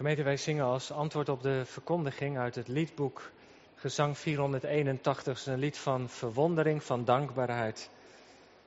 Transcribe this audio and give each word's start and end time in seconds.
Gemeente, 0.00 0.22
wij 0.22 0.36
zingen 0.36 0.64
als 0.64 0.92
antwoord 0.92 1.28
op 1.28 1.42
de 1.42 1.64
verkondiging 1.64 2.38
uit 2.38 2.54
het 2.54 2.68
liedboek 2.68 3.30
Gezang 3.74 4.18
481. 4.18 5.46
een 5.46 5.58
lied 5.58 5.78
van 5.78 6.08
verwondering, 6.08 6.82
van 6.82 7.04
dankbaarheid. 7.04 7.90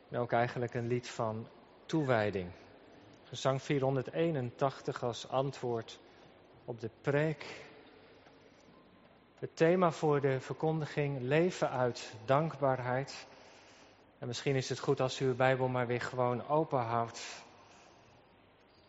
En 0.09 0.19
ook 0.19 0.31
eigenlijk 0.31 0.73
een 0.73 0.87
lied 0.87 1.09
van 1.09 1.47
toewijding. 1.85 2.51
Gezang 3.23 3.61
481 3.61 5.03
als 5.03 5.29
antwoord 5.29 5.99
op 6.65 6.79
de 6.79 6.89
preek. 7.01 7.45
Het 9.35 9.55
thema 9.55 9.91
voor 9.91 10.21
de 10.21 10.39
verkondiging: 10.39 11.21
leven 11.21 11.69
uit 11.69 12.13
dankbaarheid. 12.25 13.27
En 14.19 14.27
misschien 14.27 14.55
is 14.55 14.69
het 14.69 14.79
goed 14.79 14.99
als 15.01 15.19
u 15.19 15.25
uw 15.25 15.35
Bijbel 15.35 15.67
maar 15.67 15.87
weer 15.87 16.01
gewoon 16.01 16.47
open 16.47 16.79
houdt. 16.79 17.43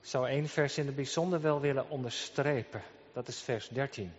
Ik 0.05 0.11
zou 0.11 0.29
één 0.29 0.49
vers 0.49 0.79
in 0.79 0.87
het 0.87 0.97
bijzonder 0.97 1.41
wel 1.41 1.61
willen 1.61 1.89
onderstrepen. 1.89 2.83
Dat 3.13 3.29
is 3.29 3.41
vers 3.41 3.69
13. 3.69 4.13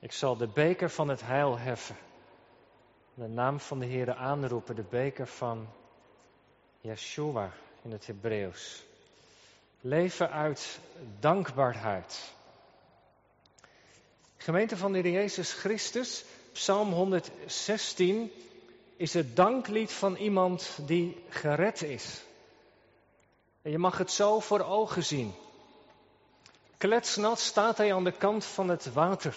Ik 0.00 0.12
zal 0.12 0.36
de 0.36 0.46
beker 0.46 0.90
van 0.90 1.08
het 1.08 1.20
heil 1.20 1.58
heffen. 1.58 1.96
De 3.14 3.26
naam 3.26 3.60
van 3.60 3.78
de 3.78 3.86
Heer 3.86 4.14
aanroepen, 4.14 4.76
de 4.76 4.84
beker 4.90 5.26
van 5.26 5.68
Yeshua 6.80 7.52
in 7.82 7.90
het 7.90 8.06
Hebreeuws. 8.06 8.82
Leven 9.80 10.30
uit 10.30 10.78
dankbaarheid. 11.20 12.32
Gemeente 14.36 14.76
van 14.76 14.92
de 14.92 14.98
Heer 14.98 15.12
Jezus 15.12 15.52
Christus, 15.52 16.24
Psalm 16.52 16.92
116 16.92 18.32
is 18.96 19.14
het 19.14 19.36
danklied 19.36 19.92
van 19.92 20.16
iemand 20.16 20.78
die 20.86 21.24
gered 21.28 21.82
is. 21.82 22.22
En 23.62 23.70
je 23.70 23.78
mag 23.78 23.98
het 23.98 24.10
zo 24.10 24.40
voor 24.40 24.60
ogen 24.60 25.04
zien. 25.04 25.34
Kletsnat 26.76 27.38
staat 27.38 27.76
hij 27.76 27.94
aan 27.94 28.04
de 28.04 28.12
kant 28.12 28.44
van 28.44 28.68
het 28.68 28.92
water, 28.92 29.36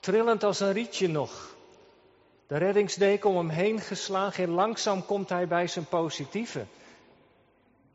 trillend 0.00 0.44
als 0.44 0.60
een 0.60 0.72
rietje 0.72 1.08
nog. 1.08 1.54
De 2.46 2.56
reddingsdeken 2.56 3.30
om 3.30 3.36
hem 3.36 3.48
heen 3.48 3.80
geslagen 3.80 4.44
en 4.44 4.50
langzaam 4.50 5.06
komt 5.06 5.28
hij 5.28 5.48
bij 5.48 5.66
zijn 5.66 5.84
positieve. 5.84 6.66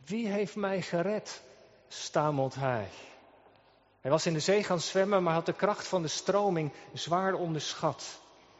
Wie 0.06 0.28
heeft 0.28 0.56
mij 0.56 0.82
gered? 0.82 1.42
stamelt 1.88 2.56
hij. 2.56 2.88
Hij 4.02 4.12
was 4.12 4.26
in 4.26 4.34
de 4.34 4.40
zee 4.40 4.64
gaan 4.64 4.80
zwemmen, 4.80 5.24
maar 5.24 5.34
had 5.34 5.46
de 5.46 5.54
kracht 5.54 5.88
van 5.88 6.02
de 6.02 6.08
stroming 6.08 6.72
zwaar 6.94 7.34
onderschat. 7.34 8.04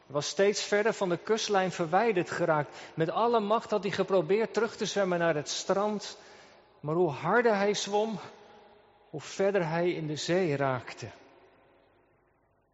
Hij 0.06 0.16
was 0.16 0.28
steeds 0.28 0.64
verder 0.64 0.94
van 0.94 1.10
de 1.10 1.18
kustlijn 1.18 1.72
verwijderd 1.72 2.32
geraakt. 2.32 2.78
Met 2.94 3.10
alle 3.10 3.40
macht 3.40 3.72
had 3.72 3.84
hij 3.84 3.92
geprobeerd 3.92 4.54
terug 4.54 4.76
te 4.76 4.86
zwemmen 4.86 5.20
naar 5.20 5.36
het 5.36 5.50
strand. 5.50 6.18
Maar 6.82 6.96
hoe 6.96 7.10
harder 7.10 7.56
hij 7.56 7.74
zwom, 7.74 8.20
hoe 9.10 9.22
verder 9.22 9.68
hij 9.68 9.92
in 9.92 10.08
de 10.08 10.16
zee 10.16 10.56
raakte. 10.56 11.08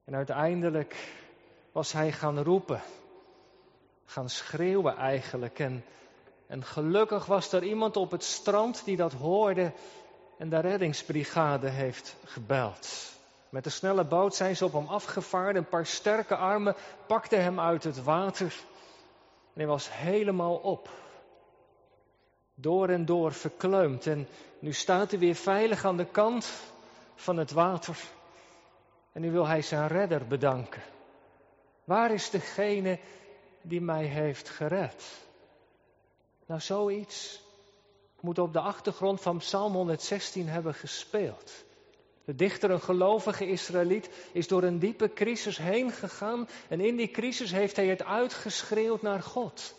En 0.04 0.16
uiteindelijk 0.16 0.96
was 1.72 1.92
hij 1.92 2.12
gaan 2.12 2.44
roepen, 2.44 2.82
gaan 4.06 4.30
schreeuwen 4.30 4.98
eigenlijk. 4.98 5.60
En, 5.60 5.86
en 6.48 6.64
gelukkig 6.64 7.26
was 7.26 7.52
er 7.52 7.64
iemand 7.64 7.98
op 7.98 8.12
het 8.12 8.24
strand 8.24 8.86
die 8.86 8.96
dat 8.96 9.14
hoorde 9.14 9.72
en 10.38 10.50
de 10.50 10.60
reddingsbrigade 10.60 11.70
heeft 11.70 12.16
gebeld. 12.24 13.16
Met 13.50 13.64
de 13.64 13.70
snelle 13.70 14.04
boot 14.04 14.36
zijn 14.36 14.56
ze 14.56 14.66
op 14.66 14.74
hem 14.74 14.88
afgevaard. 14.88 15.56
Een 15.56 15.70
paar 15.70 15.86
sterke 15.86 16.36
armen 16.36 16.76
pakten 17.08 17.44
hem 17.44 17.60
uit 17.60 17.84
het 17.84 18.04
water. 18.04 18.54
En 19.54 19.64
hij 19.64 19.68
was 19.68 19.92
helemaal 19.92 20.56
op. 20.56 20.90
Door 22.60 22.90
en 22.90 23.06
door 23.06 23.34
verkleumd. 23.34 24.08
En 24.08 24.28
nu 24.60 24.74
staat 24.74 25.12
hij 25.12 25.20
weer 25.20 25.36
veilig 25.36 25.86
aan 25.86 25.98
de 25.98 26.06
kant 26.06 26.52
van 27.16 27.38
het 27.38 27.52
water. 27.52 27.98
En 29.12 29.22
nu 29.22 29.32
wil 29.32 29.48
hij 29.48 29.62
zijn 29.62 29.88
redder 29.88 30.28
bedanken. 30.28 30.84
Waar 31.84 32.12
is 32.12 32.30
degene 32.30 33.00
die 33.62 33.82
mij 33.82 34.06
heeft 34.06 34.50
gered? 34.50 35.26
Nou, 36.46 36.62
zoiets 36.62 37.42
moet 38.20 38.40
op 38.40 38.54
de 38.54 38.60
achtergrond 38.60 39.22
van 39.22 39.38
Psalm 39.38 39.74
116 39.74 40.48
hebben 40.48 40.74
gespeeld. 40.74 41.66
De 42.26 42.36
dichter, 42.36 42.72
een 42.72 42.82
gelovige 42.82 43.48
Israëliet, 43.48 44.10
is 44.32 44.48
door 44.48 44.64
een 44.64 44.80
diepe 44.80 45.14
crisis 45.14 45.58
heen 45.58 45.92
gegaan 45.92 46.48
en 46.70 46.80
in 46.80 46.96
die 46.96 47.12
crisis 47.12 47.52
heeft 47.52 47.76
hij 47.76 47.88
het 47.88 48.04
uitgeschreeuwd 48.04 49.02
naar 49.02 49.22
God. 49.22 49.76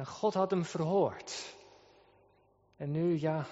En 0.00 0.06
God 0.06 0.34
had 0.34 0.50
hem 0.50 0.64
verhoord. 0.64 1.54
En 2.76 2.90
nu, 2.90 3.20
ja, 3.20 3.46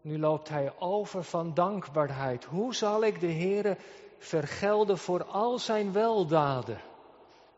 nu 0.00 0.18
loopt 0.18 0.48
hij 0.48 0.78
over 0.78 1.24
van 1.24 1.54
dankbaarheid. 1.54 2.44
Hoe 2.44 2.74
zal 2.74 3.04
ik 3.04 3.20
de 3.20 3.32
Heere 3.32 3.76
vergelden 4.18 4.98
voor 4.98 5.24
al 5.24 5.58
zijn 5.58 5.92
weldaden 5.92 6.80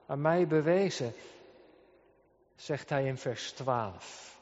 aan 0.07 0.21
mij 0.21 0.47
bewezen? 0.47 1.13
Zegt 2.57 2.89
hij 2.89 3.05
in 3.05 3.19
vers 3.19 3.53
12. 3.53 4.39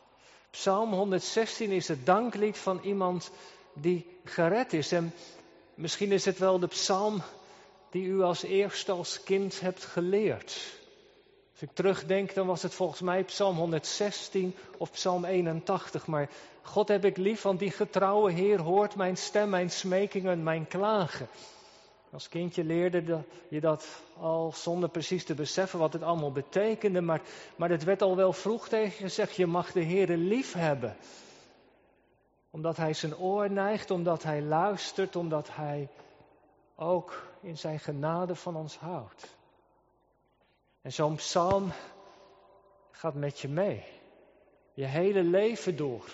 Psalm 0.50 0.92
116 0.92 1.70
is 1.70 1.88
het 1.88 2.06
danklied 2.06 2.58
van 2.58 2.80
iemand 2.82 3.30
die 3.72 4.18
gered 4.24 4.72
is. 4.72 4.92
En 4.92 5.14
misschien 5.74 6.12
is 6.12 6.24
het 6.24 6.38
wel 6.38 6.58
de 6.58 6.66
psalm 6.66 7.22
die 7.90 8.06
u 8.06 8.22
als 8.22 8.42
eerste 8.42 8.92
als 8.92 9.22
kind 9.22 9.60
hebt 9.60 9.84
geleerd. 9.84 10.76
Als 11.58 11.68
ik 11.68 11.76
terugdenk, 11.76 12.34
dan 12.34 12.46
was 12.46 12.62
het 12.62 12.74
volgens 12.74 13.00
mij 13.00 13.24
Psalm 13.24 13.56
116 13.56 14.54
of 14.76 14.90
Psalm 14.90 15.24
81. 15.24 16.06
Maar 16.06 16.28
God 16.62 16.88
heb 16.88 17.04
ik 17.04 17.16
lief, 17.16 17.42
want 17.42 17.58
die 17.58 17.70
getrouwe 17.70 18.32
Heer 18.32 18.60
hoort 18.60 18.94
mijn 18.96 19.16
stem, 19.16 19.48
mijn 19.48 19.70
smekingen, 19.70 20.42
mijn 20.42 20.66
klagen. 20.66 21.28
Als 22.10 22.28
kindje 22.28 22.64
leerde 22.64 23.22
je 23.48 23.60
dat 23.60 24.02
al 24.18 24.52
zonder 24.52 24.88
precies 24.88 25.24
te 25.24 25.34
beseffen 25.34 25.78
wat 25.78 25.92
het 25.92 26.02
allemaal 26.02 26.32
betekende. 26.32 27.00
Maar, 27.00 27.20
maar 27.56 27.70
het 27.70 27.84
werd 27.84 28.02
al 28.02 28.16
wel 28.16 28.32
vroeg 28.32 28.68
tegen 28.68 28.92
gezegd, 28.92 29.36
je 29.36 29.46
mag 29.46 29.72
de 29.72 29.82
Heer 29.82 30.16
lief 30.16 30.52
hebben. 30.52 30.96
Omdat 32.50 32.76
Hij 32.76 32.92
zijn 32.92 33.16
oor 33.16 33.50
neigt, 33.50 33.90
omdat 33.90 34.22
Hij 34.22 34.42
luistert, 34.42 35.16
omdat 35.16 35.48
Hij 35.52 35.88
ook 36.76 37.26
in 37.40 37.58
zijn 37.58 37.78
genade 37.78 38.34
van 38.34 38.56
ons 38.56 38.76
houdt. 38.76 39.37
En 40.82 40.92
zo'n 40.92 41.14
psalm 41.14 41.72
gaat 42.90 43.14
met 43.14 43.40
je 43.40 43.48
mee. 43.48 43.84
Je 44.74 44.84
hele 44.84 45.22
leven 45.22 45.76
door. 45.76 46.04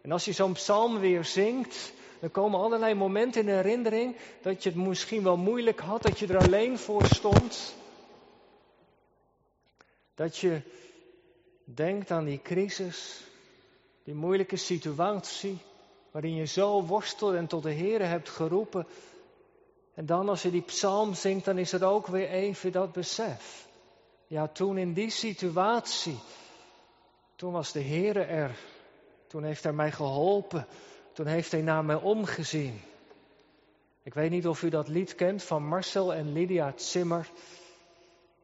En 0.00 0.12
als 0.12 0.24
je 0.24 0.32
zo'n 0.32 0.52
psalm 0.52 0.98
weer 0.98 1.24
zingt, 1.24 1.92
dan 2.20 2.30
komen 2.30 2.60
allerlei 2.60 2.94
momenten 2.94 3.40
in 3.40 3.54
herinnering 3.54 4.16
dat 4.42 4.62
je 4.62 4.68
het 4.68 4.78
misschien 4.78 5.22
wel 5.22 5.36
moeilijk 5.36 5.80
had, 5.80 6.02
dat 6.02 6.18
je 6.18 6.26
er 6.26 6.38
alleen 6.38 6.78
voor 6.78 7.04
stond. 7.06 7.74
Dat 10.14 10.36
je 10.36 10.60
denkt 11.64 12.10
aan 12.10 12.24
die 12.24 12.40
crisis, 12.42 13.24
die 14.04 14.14
moeilijke 14.14 14.56
situatie, 14.56 15.58
waarin 16.10 16.34
je 16.34 16.44
zo 16.44 16.82
worstelt 16.82 17.34
en 17.34 17.46
tot 17.46 17.62
de 17.62 17.70
Heer 17.70 18.08
hebt 18.08 18.28
geroepen. 18.28 18.86
En 19.94 20.06
dan 20.06 20.28
als 20.28 20.42
je 20.42 20.50
die 20.50 20.62
psalm 20.62 21.14
zingt, 21.14 21.44
dan 21.44 21.58
is 21.58 21.72
er 21.72 21.84
ook 21.84 22.06
weer 22.06 22.28
even 22.28 22.72
dat 22.72 22.92
besef. 22.92 23.66
Ja, 24.34 24.48
toen 24.48 24.78
in 24.78 24.92
die 24.92 25.10
situatie, 25.10 26.18
toen 27.36 27.52
was 27.52 27.72
de 27.72 27.80
Heer 27.80 28.28
er. 28.28 28.56
Toen 29.26 29.44
heeft 29.44 29.62
hij 29.62 29.72
mij 29.72 29.92
geholpen. 29.92 30.66
Toen 31.12 31.26
heeft 31.26 31.52
hij 31.52 31.62
naar 31.62 31.84
mij 31.84 31.96
omgezien. 31.96 32.80
Ik 34.02 34.14
weet 34.14 34.30
niet 34.30 34.46
of 34.46 34.62
u 34.62 34.68
dat 34.68 34.88
lied 34.88 35.14
kent 35.14 35.42
van 35.42 35.66
Marcel 35.66 36.14
en 36.14 36.32
Lydia 36.32 36.72
Zimmer. 36.76 37.30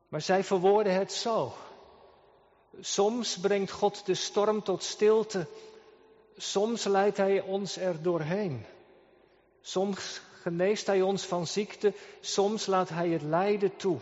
Maar 0.08 0.20
zij 0.20 0.44
verwoorden 0.44 0.94
het 0.94 1.12
zo. 1.12 1.52
Soms 2.80 3.38
brengt 3.38 3.70
God 3.70 4.06
de 4.06 4.14
storm 4.14 4.62
tot 4.62 4.82
stilte. 4.82 5.46
Soms 6.36 6.84
leidt 6.84 7.16
Hij 7.16 7.40
ons 7.40 7.76
er 7.76 8.02
doorheen. 8.02 8.66
Soms 9.60 10.20
geneest 10.42 10.86
Hij 10.86 11.02
ons 11.02 11.26
van 11.26 11.46
ziekte. 11.46 11.92
Soms 12.20 12.66
laat 12.66 12.88
Hij 12.88 13.08
het 13.08 13.22
lijden 13.22 13.76
toe. 13.76 14.00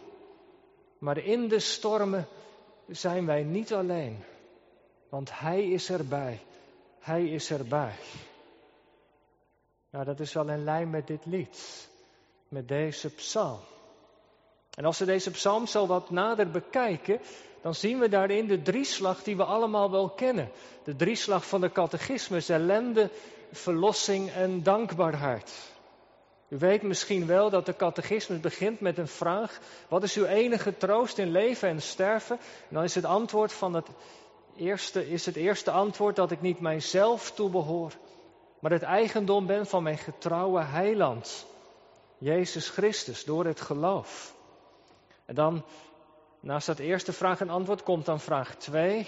Maar 0.98 1.18
in 1.18 1.48
de 1.48 1.58
stormen 1.58 2.26
zijn 2.86 3.26
wij 3.26 3.42
niet 3.42 3.72
alleen. 3.72 4.24
Want 5.08 5.38
Hij 5.38 5.70
is 5.70 5.90
erbij. 5.90 6.40
Hij 6.98 7.24
is 7.24 7.50
erbij. 7.50 7.94
Nou, 9.90 10.04
dat 10.04 10.20
is 10.20 10.32
wel 10.32 10.48
in 10.48 10.64
lijn 10.64 10.90
met 10.90 11.06
dit 11.06 11.26
lied, 11.26 11.88
met 12.48 12.68
deze 12.68 13.14
psalm. 13.14 13.60
En 14.74 14.84
als 14.84 14.98
we 14.98 15.04
deze 15.04 15.30
psalm 15.30 15.66
zo 15.66 15.86
wat 15.86 16.10
nader 16.10 16.50
bekijken, 16.50 17.20
dan 17.62 17.74
zien 17.74 17.98
we 17.98 18.08
daarin 18.08 18.46
de 18.46 18.62
drieslag 18.62 19.22
die 19.22 19.36
we 19.36 19.44
allemaal 19.44 19.90
wel 19.90 20.10
kennen. 20.10 20.50
De 20.84 20.96
drieslag 20.96 21.46
van 21.46 21.60
de 21.60 21.72
catechismus, 21.72 22.48
ellende, 22.48 23.10
verlossing 23.52 24.30
en 24.30 24.62
dankbaarheid. 24.62 25.72
U 26.48 26.58
weet 26.58 26.82
misschien 26.82 27.26
wel 27.26 27.50
dat 27.50 27.66
de 27.66 27.76
catechismus 27.76 28.40
begint 28.40 28.80
met 28.80 28.98
een 28.98 29.08
vraag: 29.08 29.58
wat 29.88 30.02
is 30.02 30.16
uw 30.16 30.24
enige 30.24 30.76
troost 30.76 31.18
in 31.18 31.30
leven 31.30 31.68
en 31.68 31.82
sterven? 31.82 32.38
En 32.40 32.74
dan 32.74 32.82
is 32.82 32.94
het 32.94 33.04
antwoord 33.04 33.52
van 33.52 33.74
het 33.74 33.88
eerste, 34.56 35.10
is 35.10 35.26
het 35.26 35.36
eerste 35.36 35.70
antwoord 35.70 36.16
dat 36.16 36.30
ik 36.30 36.40
niet 36.40 36.60
mijzelf 36.60 37.30
toebehoor, 37.30 37.92
maar 38.58 38.70
het 38.70 38.82
eigendom 38.82 39.46
ben 39.46 39.66
van 39.66 39.82
mijn 39.82 39.98
getrouwe 39.98 40.62
heiland, 40.62 41.46
Jezus 42.18 42.68
Christus, 42.68 43.24
door 43.24 43.44
het 43.44 43.60
geloof. 43.60 44.34
En 45.24 45.34
dan, 45.34 45.64
naast 46.40 46.66
dat 46.66 46.78
eerste 46.78 47.12
vraag 47.12 47.40
en 47.40 47.50
antwoord, 47.50 47.82
komt 47.82 48.04
dan 48.04 48.20
vraag 48.20 48.56
2. 48.56 49.06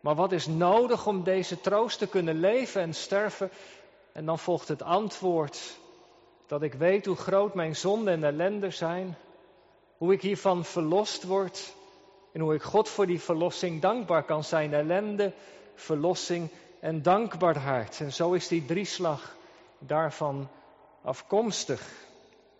Maar 0.00 0.14
wat 0.14 0.32
is 0.32 0.46
nodig 0.46 1.06
om 1.06 1.22
deze 1.22 1.60
troost 1.60 1.98
te 1.98 2.06
kunnen 2.06 2.40
leven 2.40 2.80
en 2.80 2.94
sterven? 2.94 3.50
En 4.12 4.24
dan 4.24 4.38
volgt 4.38 4.68
het 4.68 4.82
antwoord 4.82 5.78
dat 6.46 6.62
ik 6.62 6.74
weet 6.74 7.06
hoe 7.06 7.16
groot 7.16 7.54
mijn 7.54 7.76
zonde 7.76 8.10
en 8.10 8.24
ellende 8.24 8.70
zijn, 8.70 9.16
hoe 9.98 10.12
ik 10.12 10.22
hiervan 10.22 10.64
verlost 10.64 11.24
word 11.24 11.74
en 12.32 12.40
hoe 12.40 12.54
ik 12.54 12.62
God 12.62 12.88
voor 12.88 13.06
die 13.06 13.20
verlossing 13.20 13.80
dankbaar 13.80 14.22
kan 14.22 14.44
zijn. 14.44 14.74
Ellende, 14.74 15.32
verlossing 15.74 16.48
en 16.80 17.02
dankbaarheid. 17.02 18.00
En 18.00 18.12
zo 18.12 18.32
is 18.32 18.48
die 18.48 18.64
drieslag 18.64 19.36
daarvan 19.78 20.48
afkomstig. 21.02 21.90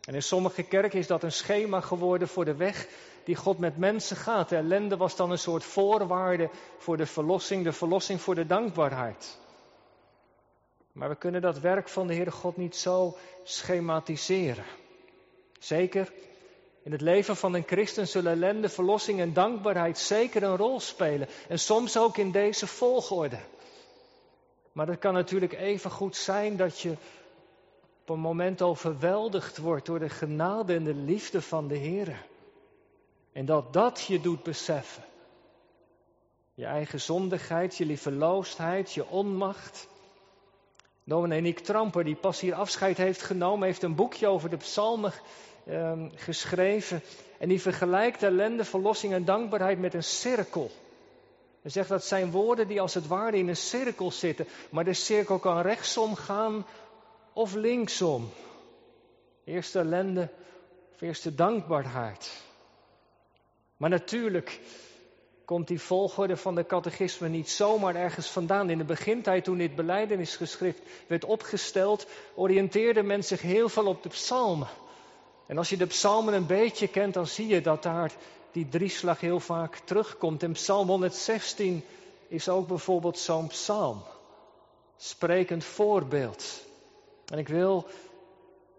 En 0.05 0.15
in 0.15 0.23
sommige 0.23 0.63
kerken 0.63 0.99
is 0.99 1.07
dat 1.07 1.23
een 1.23 1.33
schema 1.33 1.81
geworden 1.81 2.29
voor 2.29 2.45
de 2.45 2.55
weg 2.55 2.89
die 3.25 3.37
God 3.37 3.59
met 3.59 3.77
mensen 3.77 4.17
gaat. 4.17 4.49
De 4.49 4.57
ellende 4.57 4.97
was 4.97 5.17
dan 5.17 5.31
een 5.31 5.39
soort 5.39 5.65
voorwaarde 5.65 6.51
voor 6.79 6.97
de 6.97 7.07
verlossing, 7.07 7.65
de 7.65 7.73
verlossing 7.73 8.21
voor 8.21 8.35
de 8.35 8.47
dankbaarheid. 8.47 9.39
Maar 10.95 11.09
we 11.09 11.17
kunnen 11.17 11.41
dat 11.41 11.59
werk 11.59 11.89
van 11.89 12.07
de 12.07 12.15
Heere 12.15 12.31
God 12.31 12.57
niet 12.57 12.77
zo 12.77 13.17
schematiseren. 13.43 14.65
Zeker 15.59 16.13
in 16.83 16.93
het 16.93 17.01
leven 17.01 17.37
van 17.37 17.55
een 17.55 17.67
christen 17.67 18.09
zullen 18.09 18.33
ellende, 18.33 18.69
verlossing 18.69 19.21
en 19.21 19.33
dankbaarheid 19.33 19.99
zeker 19.99 20.43
een 20.43 20.57
rol 20.57 20.81
spelen. 20.81 21.29
En 21.49 21.59
soms 21.59 21.97
ook 21.97 22.17
in 22.17 22.31
deze 22.31 22.67
volgorde. 22.67 23.39
Maar 24.73 24.87
het 24.87 24.99
kan 24.99 25.13
natuurlijk 25.13 25.53
even 25.53 25.91
goed 25.91 26.17
zijn 26.17 26.57
dat 26.57 26.81
je 26.81 26.91
op 28.01 28.09
een 28.09 28.21
moment 28.21 28.63
overweldigd 28.63 29.59
wordt 29.59 29.87
door 29.87 29.99
de 29.99 30.09
genade 30.09 30.75
en 30.75 30.85
de 30.85 30.95
liefde 30.95 31.43
van 31.43 31.69
de 31.69 31.77
Heer. 31.77 32.27
En 33.33 33.45
dat 33.45 33.73
dat 33.73 34.05
je 34.05 34.21
doet 34.21 34.43
beseffen. 34.43 35.05
Je 36.55 36.65
eigen 36.65 37.01
zondigheid, 37.01 37.77
je 37.77 37.87
lieveloosheid, 37.87 38.93
je 38.93 39.07
onmacht. 39.07 39.89
Dominee 41.05 41.41
Nick 41.41 41.59
Tramper, 41.59 42.05
die 42.05 42.17
pas 42.17 42.41
hier 42.41 42.55
afscheid 42.55 42.97
heeft 42.97 43.23
genomen, 43.23 43.67
heeft 43.67 43.83
een 43.83 43.95
boekje 43.95 44.27
over 44.27 44.51
de 44.51 44.57
psalmen 44.57 45.13
Ehm, 45.67 46.09
geschreven. 46.15 47.03
En 47.39 47.49
die 47.49 47.61
vergelijkt 47.61 48.23
ellende, 48.23 48.65
verlossing 48.65 49.13
en 49.13 49.25
dankbaarheid 49.25 49.79
met 49.79 49.95
een 49.95 50.03
cirkel. 50.03 50.71
Hij 51.63 51.71
zegt 51.71 51.89
dat 51.89 52.05
zijn 52.05 52.31
woorden 52.31 52.69
die 52.69 52.81
als 52.81 52.95
het 52.95 53.07
ware 53.07 53.37
in 53.37 53.49
een 53.49 53.57
cirkel 53.57 54.11
zitten. 54.11 54.47
Maar 54.71 54.85
de 54.85 54.93
cirkel 54.93 55.39
kan 55.39 55.61
rechtsom 55.61 56.15
gaan 56.15 56.67
of 57.33 57.55
linksom. 57.55 58.31
Eerst 59.45 59.77
ellende 59.77 60.29
of 60.95 61.01
eerst 61.01 61.37
dankbaarheid. 61.37 62.43
Maar 63.77 63.91
natuurlijk 63.91 64.61
komt 65.45 65.69
die 65.69 65.81
volgorde 65.81 66.37
van 66.37 66.55
de 66.55 66.67
catechisme 66.67 67.29
niet 67.29 67.51
zomaar 67.51 67.95
ergens 67.95 68.31
vandaan. 68.31 68.71
In 68.71 68.79
de 68.79 68.85
begintijd, 68.85 69.45
toen 69.45 69.59
dit 69.59 69.75
beleidenisgeschrift 69.75 70.81
werd 71.07 71.25
opgesteld, 71.25 72.07
oriënteerde 72.35 73.03
men 73.03 73.25
zich 73.25 73.43
heel 73.43 73.69
veel 73.69 73.87
op 73.87 74.03
de 74.03 74.09
psalmen. 74.09 74.69
En 75.47 75.59
als 75.59 75.69
je 75.69 75.77
de 75.77 75.87
psalmen 75.87 76.35
een 76.35 76.47
beetje 76.47 76.89
kent, 76.89 77.15
dan 77.15 77.27
zie 77.27 77.47
je 77.47 77.61
dat 77.61 77.83
daar 77.83 78.13
die 78.53 78.69
drieslag 78.69 79.21
heel 79.21 79.41
vaak 79.41 79.77
terugkomt. 79.77 80.43
In 80.43 80.53
psalm 80.53 80.89
116 80.89 81.85
is 82.29 82.49
ook 82.49 82.69
bijvoorbeeld 82.69 83.19
zo'n 83.19 83.47
psalm. 83.47 84.03
Sprekend 84.97 85.65
voorbeeld. 85.65 86.63
En 87.27 87.39
ik 87.39 87.49
wil 87.49 87.87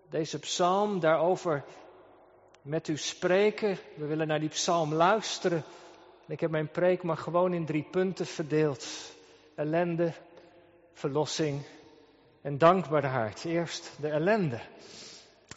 deze 0.09 0.39
psalm 0.39 0.99
daarover 0.99 1.63
met 2.61 2.87
u 2.87 2.97
spreken. 2.97 3.77
We 3.95 4.05
willen 4.05 4.27
naar 4.27 4.39
die 4.39 4.49
psalm 4.49 4.93
luisteren. 4.93 5.63
Ik 6.27 6.39
heb 6.39 6.51
mijn 6.51 6.71
preek 6.71 7.03
maar 7.03 7.17
gewoon 7.17 7.53
in 7.53 7.65
drie 7.65 7.87
punten 7.91 8.25
verdeeld. 8.25 8.85
Ellende, 9.55 10.13
verlossing 10.93 11.61
en 12.41 12.57
dankbaarheid. 12.57 13.45
Eerst 13.45 13.91
de 14.01 14.09
ellende. 14.09 14.59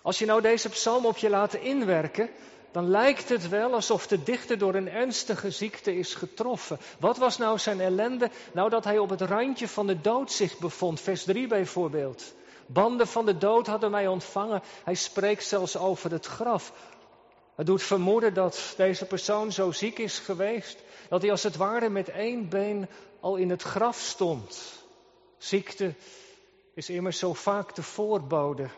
Als 0.03 0.19
je 0.19 0.27
nou 0.27 0.41
deze 0.41 0.69
psalm 0.69 1.07
op 1.07 1.17
je 1.17 1.31
laat 1.31 1.55
inwerken, 1.55 2.31
dan 2.73 2.91
lijkt 2.91 3.29
het 3.29 3.49
wel 3.49 3.73
alsof 3.73 4.07
de 4.07 4.23
dichter 4.23 4.59
door 4.59 4.75
een 4.75 4.89
ernstige 4.89 5.51
ziekte 5.51 5.97
is 5.97 6.15
getroffen. 6.15 6.79
Wat 6.99 7.17
was 7.17 7.39
nou 7.39 7.59
zijn 7.59 7.81
ellende? 7.81 8.31
Nou 8.53 8.71
dat 8.71 8.85
hij 8.85 8.99
op 8.99 9.11
het 9.11 9.21
randje 9.21 9.69
van 9.69 9.87
de 9.87 10.01
dood 10.01 10.33
zich 10.33 10.59
bevond. 10.59 11.01
Vers 11.01 11.25
3 11.25 11.47
bijvoorbeeld. 11.47 12.35
Banden 12.67 13.07
van 13.07 13.27
de 13.27 13.39
dood 13.39 13.67
hadden 13.67 13.91
mij 13.91 14.07
ontvangen. 14.07 14.63
Hij 14.85 14.95
spreekt 14.95 15.45
zelfs 15.45 15.77
over 15.77 16.11
het 16.11 16.27
graf. 16.27 16.73
Het 17.59 17.67
doet 17.67 17.83
vermoeden 17.83 18.35
dat 18.35 18.75
deze 18.77 19.05
persoon 19.05 19.53
zo 19.53 19.73
ziek 19.73 19.99
is 19.99 20.19
geweest, 20.19 20.79
dat 21.09 21.23
hij 21.23 21.31
als 21.31 21.43
het 21.43 21.57
ware 21.57 21.89
met 21.89 22.09
één 22.09 22.49
been 22.49 22.89
al 23.21 23.37
in 23.37 23.51
het 23.51 23.63
graf 23.63 23.99
stond. 23.99 24.83
Ziekte 25.39 25.95
is 26.75 26.91
immers 26.91 27.19
zo 27.19 27.35
vaak 27.35 27.75
de 27.75 27.83
voorbode 27.83 28.69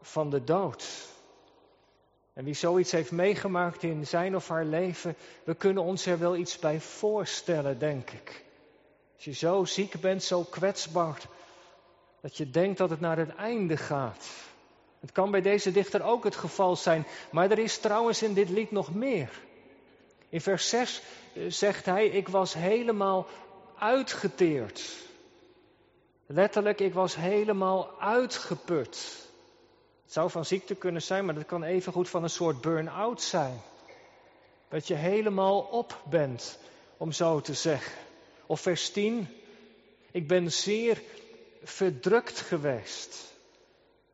van 0.00 0.30
de 0.30 0.44
dood. 0.44 0.86
En 2.32 2.44
wie 2.44 2.54
zoiets 2.54 2.92
heeft 2.92 3.10
meegemaakt 3.10 3.82
in 3.82 4.06
zijn 4.06 4.36
of 4.36 4.48
haar 4.48 4.64
leven, 4.64 5.16
we 5.44 5.54
kunnen 5.54 5.82
ons 5.82 6.06
er 6.06 6.18
wel 6.18 6.36
iets 6.36 6.58
bij 6.58 6.80
voorstellen, 6.80 7.78
denk 7.78 8.10
ik. 8.10 8.44
Als 9.14 9.24
je 9.24 9.32
zo 9.32 9.64
ziek 9.64 10.00
bent, 10.00 10.22
zo 10.22 10.42
kwetsbaar, 10.42 11.22
dat 12.20 12.36
je 12.36 12.50
denkt 12.50 12.78
dat 12.78 12.90
het 12.90 13.00
naar 13.00 13.18
het 13.18 13.34
einde 13.34 13.76
gaat. 13.76 14.26
Het 15.00 15.12
kan 15.12 15.30
bij 15.30 15.40
deze 15.40 15.72
dichter 15.72 16.02
ook 16.02 16.24
het 16.24 16.36
geval 16.36 16.76
zijn, 16.76 17.06
maar 17.30 17.50
er 17.50 17.58
is 17.58 17.78
trouwens 17.78 18.22
in 18.22 18.34
dit 18.34 18.48
lied 18.48 18.70
nog 18.70 18.94
meer. 18.94 19.30
In 20.28 20.40
vers 20.40 20.68
6 20.68 21.02
eh, 21.32 21.42
zegt 21.48 21.84
hij, 21.84 22.06
ik 22.06 22.28
was 22.28 22.54
helemaal 22.54 23.26
uitgeteerd. 23.78 25.06
Letterlijk, 26.26 26.80
ik 26.80 26.94
was 26.94 27.16
helemaal 27.16 28.00
uitgeput. 28.00 29.26
Het 30.02 30.12
zou 30.12 30.30
van 30.30 30.44
ziekte 30.44 30.74
kunnen 30.74 31.02
zijn, 31.02 31.24
maar 31.24 31.34
dat 31.34 31.46
kan 31.46 31.62
evengoed 31.62 32.08
van 32.08 32.22
een 32.22 32.30
soort 32.30 32.60
burn-out 32.60 33.22
zijn. 33.22 33.60
Dat 34.68 34.86
je 34.86 34.94
helemaal 34.94 35.60
op 35.60 36.00
bent, 36.10 36.58
om 36.96 37.12
zo 37.12 37.40
te 37.40 37.54
zeggen. 37.54 37.92
Of 38.46 38.60
vers 38.60 38.90
10. 38.90 39.28
Ik 40.10 40.28
ben 40.28 40.52
zeer 40.52 41.02
verdrukt 41.62 42.40
geweest. 42.40 43.36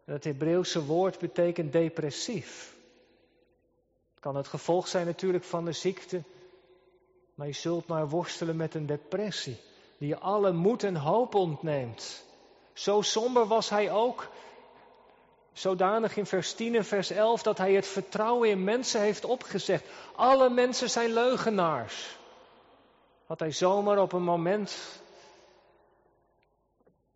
Het 0.04 0.24
Hebreeuwse 0.24 0.84
woord 0.84 1.18
betekent 1.18 1.72
depressief. 1.72 2.74
Het 4.10 4.20
kan 4.20 4.36
het 4.36 4.48
gevolg 4.48 4.88
zijn 4.88 5.06
natuurlijk 5.06 5.44
van 5.44 5.64
de 5.64 5.72
ziekte. 5.72 6.22
Maar 7.34 7.46
je 7.46 7.52
zult 7.52 7.86
maar 7.86 8.08
worstelen 8.08 8.56
met 8.56 8.74
een 8.74 8.86
depressie. 8.86 9.56
Die 9.98 10.16
alle 10.16 10.52
moed 10.52 10.82
en 10.82 10.96
hoop 10.96 11.34
ontneemt. 11.34 12.24
Zo 12.72 13.00
somber 13.00 13.46
was 13.46 13.68
hij 13.68 13.92
ook 13.92 14.28
Zodanig 15.54 16.16
in 16.16 16.26
vers 16.26 16.54
10 16.54 16.74
en 16.74 16.84
vers 16.84 17.10
11 17.10 17.42
dat 17.42 17.58
hij 17.58 17.72
het 17.72 17.86
vertrouwen 17.86 18.48
in 18.48 18.64
mensen 18.64 19.00
heeft 19.00 19.24
opgezegd. 19.24 19.84
Alle 20.16 20.50
mensen 20.50 20.90
zijn 20.90 21.12
leugenaars. 21.12 22.16
Had 23.26 23.38
hij 23.38 23.50
zomaar 23.50 23.98
op 23.98 24.12
een 24.12 24.22
moment 24.22 25.02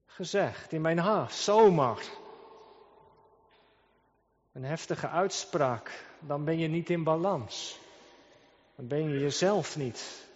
gezegd 0.06 0.72
in 0.72 0.80
mijn 0.80 0.98
haast, 0.98 1.38
zomaar. 1.38 1.98
Een 4.58 4.64
heftige 4.64 5.08
uitspraak, 5.08 6.04
dan 6.20 6.44
ben 6.44 6.58
je 6.58 6.68
niet 6.68 6.90
in 6.90 7.04
balans. 7.04 7.78
Dan 8.76 8.86
ben 8.86 9.10
je 9.10 9.18
jezelf 9.18 9.76
niet. 9.76 10.28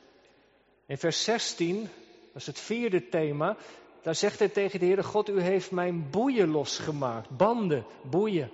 In 0.86 0.98
vers 0.98 1.24
16, 1.24 1.80
dat 1.80 2.40
is 2.40 2.46
het 2.46 2.58
vierde 2.58 3.08
thema, 3.08 3.56
daar 4.02 4.14
zegt 4.14 4.38
hij 4.38 4.48
tegen 4.48 4.78
de 4.78 4.86
Heere 4.86 5.02
God, 5.02 5.28
u 5.28 5.40
heeft 5.40 5.70
mijn 5.70 6.10
boeien 6.10 6.48
losgemaakt. 6.48 7.36
Banden, 7.36 7.84
boeien. 8.02 8.50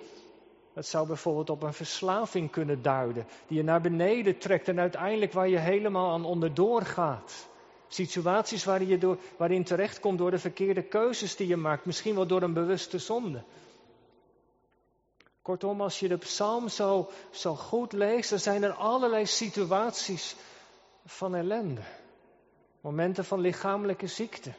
Dat 0.75 0.87
zou 0.87 1.06
bijvoorbeeld 1.06 1.50
op 1.50 1.62
een 1.62 1.75
verslaving 1.75 2.50
kunnen 2.50 2.82
duiden, 2.82 3.26
die 3.46 3.56
je 3.56 3.64
naar 3.64 3.80
beneden 3.80 4.38
trekt 4.38 4.68
en 4.68 4.80
uiteindelijk 4.80 5.32
waar 5.32 5.48
je 5.48 5.58
helemaal 5.58 6.12
aan 6.12 6.25
onderdoor 6.25 6.82
gaat. 6.82 7.48
Situaties 7.88 8.64
waarin 8.64 8.88
je 8.88 8.98
door, 8.98 9.18
waarin 9.37 9.64
terechtkomt 9.64 10.18
door 10.18 10.30
de 10.30 10.38
verkeerde 10.38 10.82
keuzes 10.82 11.37
die 11.37 11.46
je 11.46 11.56
maakt, 11.56 11.84
misschien 11.84 12.14
wel 12.14 12.26
door 12.26 12.42
een 12.42 12.52
bewuste 12.52 12.98
zonde. 12.98 13.42
Kortom, 15.49 15.81
als 15.81 16.00
je 16.00 16.09
de 16.09 16.17
psalm 16.17 16.69
zo, 16.69 17.09
goed 17.43 17.93
leest, 17.93 18.31
dan 18.31 18.38
zijn 18.38 18.62
er 18.62 18.73
allerlei 18.73 19.26
situaties 19.26 20.37
van 21.05 21.35
ellende. 21.35 21.81
Momenten 22.81 23.25
van 23.25 23.40
lichamelijke 23.40 24.07
ziekte 24.07 24.52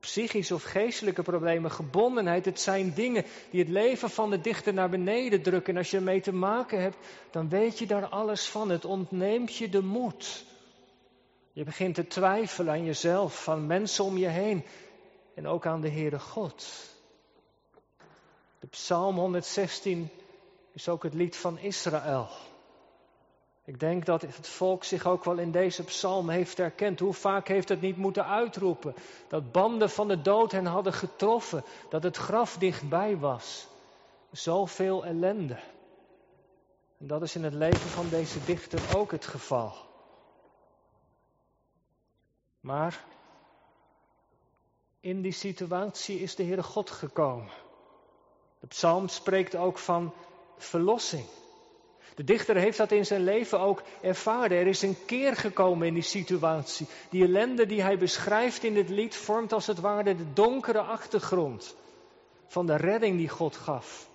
psychische 0.00 0.54
of 0.54 0.62
geestelijke 0.62 1.22
problemen, 1.22 1.70
gebondenheid. 1.70 2.44
Het 2.44 2.60
zijn 2.60 2.94
dingen 2.94 3.24
die 3.50 3.60
het 3.60 3.68
leven 3.68 4.10
van 4.10 4.30
de 4.30 4.40
dichter 4.40 4.74
naar 4.74 4.88
beneden 4.88 5.42
drukken. 5.42 5.72
En 5.72 5.78
als 5.78 5.90
je 5.90 5.96
ermee 5.96 6.20
te 6.20 6.32
maken 6.32 6.82
hebt, 6.82 6.96
dan 7.30 7.48
weet 7.48 7.78
je 7.78 7.86
daar 7.86 8.06
alles 8.06 8.48
van. 8.48 8.68
Het 8.68 8.84
ontneemt 8.84 9.56
je 9.56 9.68
de 9.68 9.82
moed. 9.82 10.44
Je 11.52 11.64
begint 11.64 11.94
te 11.94 12.06
twijfelen 12.06 12.72
aan 12.72 12.84
jezelf, 12.84 13.42
van 13.42 13.66
mensen 13.66 14.04
om 14.04 14.16
je 14.16 14.28
heen. 14.28 14.64
en 15.34 15.46
ook 15.46 15.66
aan 15.66 15.80
de 15.80 15.90
Heere 15.90 16.18
God. 16.18 16.88
De 18.60 18.66
Psalm 18.66 19.16
116 19.16 20.10
is 20.72 20.88
ook 20.88 21.02
het 21.02 21.14
lied 21.14 21.36
van 21.36 21.58
Israël. 21.58 22.28
Ik 23.64 23.80
denk 23.80 24.06
dat 24.06 24.22
het 24.22 24.48
volk 24.48 24.84
zich 24.84 25.06
ook 25.06 25.24
wel 25.24 25.38
in 25.38 25.50
deze 25.50 25.84
psalm 25.84 26.28
heeft 26.28 26.56
herkend. 26.58 27.00
Hoe 27.00 27.12
vaak 27.12 27.48
heeft 27.48 27.68
het 27.68 27.80
niet 27.80 27.96
moeten 27.96 28.26
uitroepen? 28.26 28.94
Dat 29.28 29.52
banden 29.52 29.90
van 29.90 30.08
de 30.08 30.22
dood 30.22 30.52
hen 30.52 30.66
hadden 30.66 30.92
getroffen. 30.92 31.64
Dat 31.88 32.02
het 32.02 32.16
graf 32.16 32.56
dichtbij 32.56 33.16
was. 33.18 33.66
Zoveel 34.30 35.04
ellende. 35.04 35.58
En 36.98 37.06
dat 37.06 37.22
is 37.22 37.34
in 37.34 37.44
het 37.44 37.54
leven 37.54 37.90
van 37.90 38.08
deze 38.08 38.44
dichter 38.44 38.96
ook 38.96 39.10
het 39.10 39.26
geval. 39.26 39.72
Maar 42.60 43.04
in 45.00 45.22
die 45.22 45.32
situatie 45.32 46.18
is 46.18 46.34
de 46.34 46.44
Heere 46.44 46.62
God 46.62 46.90
gekomen. 46.90 47.52
De 48.60 48.66
psalm 48.66 49.08
spreekt 49.08 49.56
ook 49.56 49.78
van 49.78 50.12
verlossing. 50.56 51.24
De 52.14 52.24
dichter 52.24 52.56
heeft 52.56 52.78
dat 52.78 52.92
in 52.92 53.06
zijn 53.06 53.24
leven 53.24 53.60
ook 53.60 53.82
ervaren. 54.00 54.58
Er 54.58 54.66
is 54.66 54.82
een 54.82 54.96
keer 55.06 55.36
gekomen 55.36 55.86
in 55.86 55.94
die 55.94 56.02
situatie. 56.02 56.86
Die 57.10 57.24
ellende 57.24 57.66
die 57.66 57.82
hij 57.82 57.98
beschrijft 57.98 58.64
in 58.64 58.74
dit 58.74 58.88
lied 58.88 59.16
vormt 59.16 59.52
als 59.52 59.66
het 59.66 59.80
ware 59.80 60.16
de 60.16 60.32
donkere 60.32 60.80
achtergrond 60.80 61.76
van 62.46 62.66
de 62.66 62.76
redding 62.76 63.16
die 63.16 63.28
God 63.28 63.56
gaf. 63.56 64.08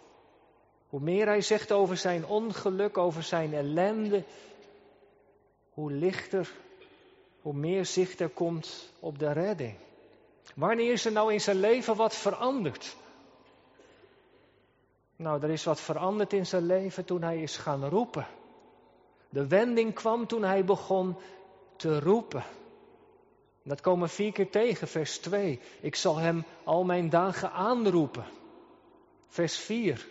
Hoe 0.90 1.00
meer 1.00 1.26
hij 1.26 1.42
zegt 1.42 1.72
over 1.72 1.98
zijn 1.98 2.26
ongeluk, 2.26 2.98
over 2.98 3.24
zijn 3.24 3.54
ellende, 3.54 4.24
hoe 5.70 5.92
lichter, 5.92 6.52
hoe 7.42 7.54
meer 7.54 7.86
zicht 7.86 8.20
er 8.20 8.30
komt 8.30 8.92
op 9.00 9.20
de 9.20 9.32
redding. 9.32 9.76
Wanneer 10.56 10.92
is 10.92 11.06
er 11.06 11.12
nou 11.12 11.34
in 11.34 11.42
zijn 11.42 11.60
leven 11.60 11.96
wat 11.96 12.16
veranderd? 12.16 12.96
Nou, 15.16 15.42
er 15.42 15.50
is 15.50 15.64
wat 15.64 15.82
veranderd 15.82 16.34
in 16.34 16.46
zijn 16.46 16.66
leven 16.66 17.06
toen 17.06 17.22
hij 17.22 17.42
is 17.42 17.58
gaan 17.58 17.86
roepen. 17.86 18.28
De 19.30 19.48
wending 19.48 19.94
kwam 19.94 20.28
toen 20.28 20.44
hij 20.44 20.66
begon 20.66 21.16
te 21.76 22.00
roepen. 22.00 22.44
Dat 23.64 23.82
komen 23.82 24.10
vier 24.10 24.32
keer 24.32 24.50
tegen, 24.50 24.88
vers 24.88 25.18
2. 25.18 25.60
Ik 25.82 25.96
zal 25.96 26.18
hem 26.18 26.44
al 26.64 26.84
mijn 26.84 27.10
dagen 27.10 27.52
aanroepen. 27.52 28.26
Vers 29.28 29.58
4, 29.58 30.08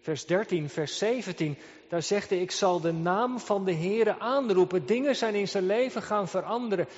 vers 0.00 0.26
13, 0.26 0.68
vers 0.68 0.98
17. 0.98 1.56
Daar 1.88 2.02
zegt 2.02 2.30
hij, 2.30 2.38
ik 2.38 2.50
zal 2.50 2.80
de 2.80 2.92
naam 2.92 3.38
van 3.38 3.64
de 3.64 3.74
Heere 3.74 4.18
aanroepen. 4.18 4.86
Dingen 4.86 5.16
zijn 5.16 5.34
in 5.34 5.48
zijn 5.48 5.66
leven 5.66 6.02
gaan 6.02 6.28
veranderen. 6.28 6.88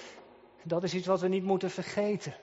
Dat 0.62 0.82
is 0.82 0.94
iets 0.94 1.06
wat 1.06 1.20
we 1.20 1.28
niet 1.28 1.44
moeten 1.44 1.70
vergeten. 1.70 2.34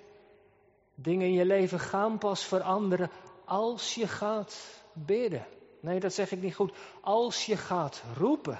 Dingen 0.95 1.27
in 1.27 1.33
je 1.33 1.45
leven 1.45 1.79
gaan 1.79 2.17
pas 2.17 2.45
veranderen 2.45 3.09
als 3.49 3.95
je 3.95 4.07
gaat 4.07 4.83
bidden. 4.93 5.45
Nee, 5.79 5.99
dat 5.99 6.13
zeg 6.13 6.31
ik 6.31 6.41
niet 6.41 6.55
goed. 6.55 6.73
Als 7.01 7.45
je 7.45 7.57
gaat 7.57 8.03
roepen. 8.17 8.59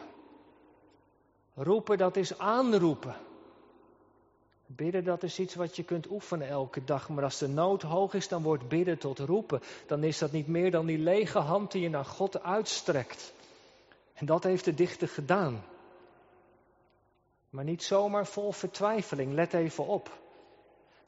Roepen, 1.54 1.98
dat 1.98 2.16
is 2.16 2.38
aanroepen. 2.38 3.16
Bidden, 4.66 5.04
dat 5.04 5.24
is 5.24 5.40
iets 5.40 5.56
wat 5.56 5.76
je 5.76 5.84
kunt 5.84 6.10
oefenen 6.10 6.48
elke 6.48 6.84
dag. 6.84 7.10
Maar 7.10 7.24
als 7.24 7.38
de 7.38 7.48
nood 7.48 7.82
hoog 7.82 8.14
is, 8.14 8.28
dan 8.28 8.44
wordt 8.44 8.68
bidden 8.68 8.98
tot 8.98 9.20
roepen. 9.20 9.62
Dan 9.88 10.04
is 10.04 10.18
dat 10.18 10.32
niet 10.32 10.48
meer 10.48 10.72
dan 10.72 10.86
die 10.86 10.98
lege 10.98 11.40
hand 11.40 11.72
die 11.72 11.82
je 11.82 11.90
naar 11.90 12.06
God 12.06 12.44
uitstrekt. 12.44 13.34
En 14.14 14.26
dat 14.26 14.44
heeft 14.44 14.66
de 14.66 14.74
dichter 14.74 15.08
gedaan. 15.08 15.64
Maar 17.50 17.64
niet 17.64 17.84
zomaar 17.84 18.28
vol 18.28 18.52
vertwijfeling, 18.52 19.34
let 19.34 19.54
even 19.54 19.86
op. 19.86 20.18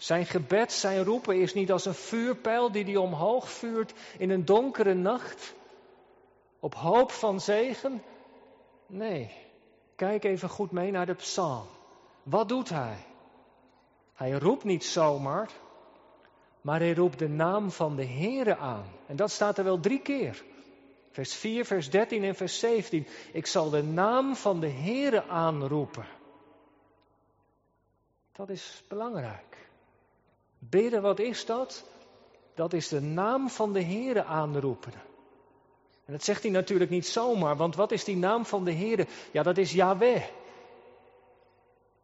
Zijn 0.01 0.25
gebed, 0.25 0.71
zijn 0.71 1.03
roepen 1.03 1.41
is 1.41 1.53
niet 1.53 1.71
als 1.71 1.85
een 1.85 1.93
vuurpijl 1.93 2.71
die 2.71 2.83
hij 2.83 2.95
omhoog 2.95 3.49
vuurt 3.51 3.93
in 4.17 4.29
een 4.29 4.45
donkere 4.45 4.93
nacht. 4.93 5.53
Op 6.59 6.75
hoop 6.75 7.11
van 7.11 7.41
zegen. 7.41 8.03
Nee, 8.87 9.31
kijk 9.95 10.23
even 10.23 10.49
goed 10.49 10.71
mee 10.71 10.91
naar 10.91 11.05
de 11.05 11.13
psalm. 11.13 11.65
Wat 12.23 12.49
doet 12.49 12.69
hij? 12.69 13.05
Hij 14.13 14.31
roept 14.31 14.63
niet 14.63 14.85
zomaar, 14.85 15.51
maar 16.61 16.79
hij 16.79 16.93
roept 16.93 17.19
de 17.19 17.29
naam 17.29 17.71
van 17.71 17.95
de 17.95 18.05
Heere 18.05 18.57
aan. 18.57 18.85
En 19.07 19.15
dat 19.15 19.31
staat 19.31 19.57
er 19.57 19.63
wel 19.63 19.79
drie 19.79 20.01
keer. 20.01 20.43
Vers 21.11 21.33
4, 21.33 21.65
vers 21.65 21.89
13 21.89 22.23
en 22.23 22.35
vers 22.35 22.59
17. 22.59 23.07
Ik 23.33 23.47
zal 23.47 23.69
de 23.69 23.83
naam 23.83 24.35
van 24.35 24.59
de 24.59 24.69
Heere 24.69 25.27
aanroepen. 25.27 26.05
Dat 28.31 28.49
is 28.49 28.83
belangrijk. 28.87 29.51
Bidden, 30.69 31.01
wat 31.01 31.19
is 31.19 31.45
dat? 31.45 31.83
Dat 32.55 32.73
is 32.73 32.87
de 32.87 33.01
naam 33.01 33.49
van 33.49 33.73
de 33.73 33.83
Heere 33.83 34.23
aanroepen. 34.23 34.93
En 36.05 36.13
dat 36.13 36.23
zegt 36.23 36.43
hij 36.43 36.51
natuurlijk 36.51 36.89
niet 36.89 37.07
zomaar, 37.07 37.57
want 37.57 37.75
wat 37.75 37.91
is 37.91 38.03
die 38.03 38.17
naam 38.17 38.45
van 38.45 38.63
de 38.63 38.73
Heere? 38.73 39.07
Ja, 39.31 39.43
dat 39.43 39.57
is 39.57 39.71
Yahweh. 39.71 40.23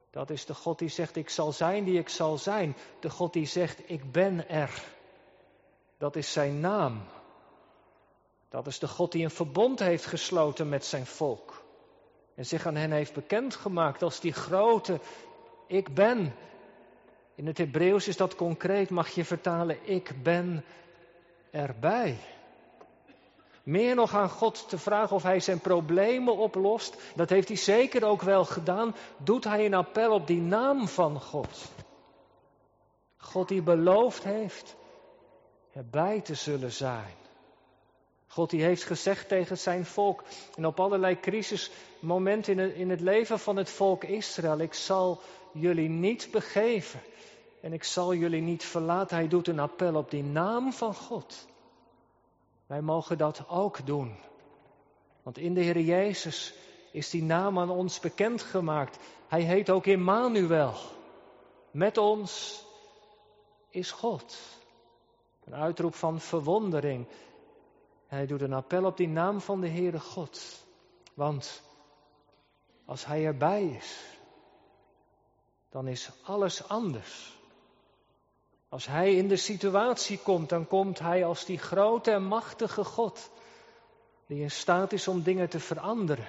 Dat 0.09 0.29
is 0.29 0.45
de 0.45 0.53
God 0.53 0.79
die 0.79 0.89
zegt, 0.89 1.15
ik 1.15 1.29
zal 1.29 1.51
zijn 1.51 1.83
die 1.83 1.99
ik 1.99 2.09
zal 2.09 2.37
zijn. 2.37 2.75
De 2.99 3.09
God 3.09 3.33
die 3.33 3.45
zegt, 3.45 3.89
ik 3.89 4.11
ben 4.11 4.49
er. 4.49 4.83
Dat 5.97 6.15
is 6.15 6.31
zijn 6.31 6.59
naam. 6.59 7.01
Dat 8.49 8.67
is 8.67 8.79
de 8.79 8.87
God 8.87 9.11
die 9.11 9.23
een 9.23 9.29
verbond 9.29 9.79
heeft 9.79 10.05
gesloten 10.05 10.69
met 10.69 10.85
zijn 10.85 11.05
volk. 11.05 11.63
En 12.35 12.45
zich 12.45 12.65
aan 12.65 12.75
hen 12.75 12.91
heeft 12.91 13.13
bekendgemaakt 13.13 14.01
als 14.03 14.19
die 14.19 14.33
grote, 14.33 14.99
ik 15.67 15.93
ben. 15.93 16.33
In 17.37 17.47
het 17.47 17.57
Hebreeuws 17.57 18.07
is 18.07 18.17
dat 18.17 18.35
concreet, 18.35 18.89
mag 18.89 19.09
je 19.09 19.25
vertalen, 19.25 19.77
ik 19.83 20.23
ben 20.23 20.63
erbij. 21.51 22.17
Meer 23.63 23.95
nog 23.95 24.13
aan 24.13 24.29
God 24.29 24.69
te 24.69 24.77
vragen 24.77 25.15
of 25.15 25.23
hij 25.23 25.39
zijn 25.39 25.59
problemen 25.59 26.37
oplost, 26.37 26.97
dat 27.15 27.29
heeft 27.29 27.47
hij 27.47 27.57
zeker 27.57 28.03
ook 28.05 28.21
wel 28.21 28.45
gedaan, 28.45 28.95
doet 29.17 29.43
hij 29.43 29.65
een 29.65 29.73
appel 29.73 30.13
op 30.13 30.27
die 30.27 30.41
naam 30.41 30.87
van 30.87 31.21
God. 31.21 31.71
God 33.17 33.47
die 33.47 33.61
beloofd 33.61 34.23
heeft 34.23 34.75
erbij 35.73 36.21
te 36.21 36.35
zullen 36.35 36.71
zijn. 36.71 37.15
God 38.27 38.49
die 38.49 38.63
heeft 38.63 38.83
gezegd 38.83 39.27
tegen 39.27 39.57
zijn 39.57 39.85
volk 39.85 40.23
en 40.55 40.65
op 40.65 40.79
allerlei 40.79 41.19
crisismomenten 41.19 42.75
in 42.75 42.89
het 42.89 43.01
leven 43.01 43.39
van 43.39 43.55
het 43.55 43.69
volk 43.69 44.03
Israël, 44.03 44.59
ik 44.59 44.73
zal 44.73 45.21
jullie 45.51 45.89
niet 45.89 46.29
begeven 46.31 47.01
en 47.61 47.73
ik 47.73 47.83
zal 47.83 48.13
jullie 48.13 48.41
niet 48.41 48.63
verlaten. 48.63 49.17
Hij 49.17 49.27
doet 49.27 49.47
een 49.47 49.59
appel 49.59 49.95
op 49.95 50.11
die 50.11 50.23
naam 50.23 50.73
van 50.73 50.93
God. 50.95 51.47
Wij 52.65 52.81
mogen 52.81 53.17
dat 53.17 53.49
ook 53.49 53.85
doen. 53.85 54.15
Want 55.23 55.37
in 55.37 55.53
de 55.53 55.61
Heer 55.61 55.79
Jezus 55.79 56.53
is 56.91 57.09
die 57.09 57.23
naam 57.23 57.59
aan 57.59 57.69
ons 57.69 57.99
bekendgemaakt. 57.99 58.97
Hij 59.27 59.41
heet 59.41 59.69
ook 59.69 59.85
Immanuel. 59.85 60.73
Met 61.71 61.97
ons 61.97 62.63
is 63.69 63.91
God. 63.91 64.37
Een 65.45 65.55
uitroep 65.55 65.95
van 65.95 66.19
verwondering. 66.19 67.07
Hij 68.07 68.25
doet 68.25 68.41
een 68.41 68.53
appel 68.53 68.85
op 68.85 68.97
die 68.97 69.07
naam 69.07 69.41
van 69.41 69.61
de 69.61 69.67
Heere 69.67 69.99
God. 69.99 70.65
Want 71.13 71.61
als 72.85 73.05
Hij 73.05 73.25
erbij 73.25 73.65
is, 73.65 74.05
dan 75.69 75.87
is 75.87 76.11
alles 76.23 76.67
anders. 76.67 77.37
Als 78.69 78.85
Hij 78.85 79.15
in 79.15 79.27
de 79.27 79.35
situatie 79.35 80.19
komt, 80.19 80.49
dan 80.49 80.67
komt 80.67 80.99
Hij 80.99 81.25
als 81.25 81.45
die 81.45 81.57
grote 81.57 82.11
en 82.11 82.23
machtige 82.23 82.83
God, 82.83 83.29
die 84.25 84.41
in 84.41 84.51
staat 84.51 84.91
is 84.91 85.07
om 85.07 85.21
dingen 85.21 85.49
te 85.49 85.59
veranderen. 85.59 86.27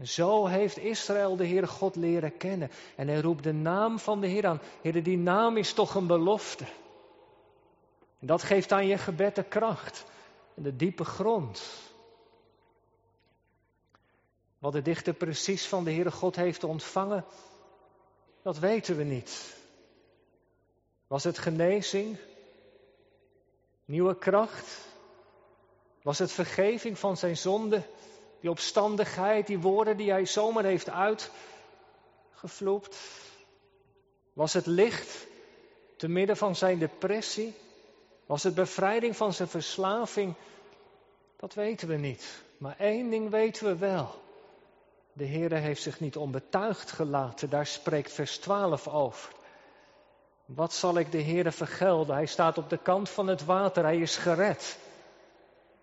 En 0.00 0.08
zo 0.08 0.46
heeft 0.46 0.78
Israël 0.78 1.36
de 1.36 1.46
Heere 1.46 1.66
God 1.66 1.96
leren 1.96 2.36
kennen. 2.36 2.70
En 2.96 3.08
hij 3.08 3.20
roept 3.20 3.42
de 3.42 3.52
naam 3.52 3.98
van 3.98 4.20
de 4.20 4.26
Heer 4.26 4.46
aan. 4.46 4.60
Heer, 4.82 5.02
die 5.02 5.18
naam 5.18 5.56
is 5.56 5.72
toch 5.72 5.94
een 5.94 6.06
belofte. 6.06 6.64
En 8.20 8.26
dat 8.26 8.42
geeft 8.42 8.72
aan 8.72 8.86
je 8.86 8.98
gebed 8.98 9.34
de 9.34 9.42
kracht 9.42 10.04
en 10.54 10.62
de 10.62 10.76
diepe 10.76 11.04
grond. 11.04 11.62
Wat 14.58 14.72
de 14.72 14.82
dichter 14.82 15.14
precies 15.14 15.66
van 15.66 15.84
de 15.84 15.92
Heere 15.92 16.10
God 16.10 16.36
heeft 16.36 16.64
ontvangen, 16.64 17.24
dat 18.42 18.58
weten 18.58 18.96
we 18.96 19.02
niet. 19.02 19.56
Was 21.06 21.24
het 21.24 21.38
genezing? 21.38 22.18
Nieuwe 23.84 24.18
kracht? 24.18 24.88
Was 26.02 26.18
het 26.18 26.32
vergeving 26.32 26.98
van 26.98 27.16
zijn 27.16 27.36
zonde? 27.36 27.82
Die 28.40 28.50
opstandigheid, 28.50 29.46
die 29.46 29.58
woorden 29.58 29.96
die 29.96 30.10
hij 30.10 30.26
zomaar 30.26 30.64
heeft 30.64 30.88
uitgevloept? 30.88 32.96
Was 34.32 34.52
het 34.52 34.66
licht 34.66 35.26
te 35.96 36.08
midden 36.08 36.36
van 36.36 36.56
zijn 36.56 36.78
depressie? 36.78 37.54
Was 38.30 38.42
het 38.42 38.54
bevrijding 38.54 39.16
van 39.16 39.32
zijn 39.32 39.48
verslaving? 39.48 40.34
Dat 41.36 41.54
weten 41.54 41.88
we 41.88 41.96
niet. 41.96 42.42
Maar 42.58 42.74
één 42.78 43.10
ding 43.10 43.30
weten 43.30 43.66
we 43.66 43.76
wel. 43.76 44.14
De 45.12 45.24
Heer 45.24 45.52
heeft 45.52 45.82
zich 45.82 46.00
niet 46.00 46.16
onbetuigd 46.16 46.90
gelaten. 46.90 47.50
Daar 47.50 47.66
spreekt 47.66 48.12
vers 48.12 48.38
12 48.38 48.88
over. 48.88 49.32
Wat 50.44 50.72
zal 50.72 50.98
ik 50.98 51.12
de 51.12 51.22
Heere 51.22 51.52
vergelden? 51.52 52.14
Hij 52.14 52.26
staat 52.26 52.58
op 52.58 52.70
de 52.70 52.78
kant 52.78 53.08
van 53.08 53.26
het 53.26 53.44
water, 53.44 53.82
hij 53.82 53.98
is 53.98 54.16
gered. 54.16 54.78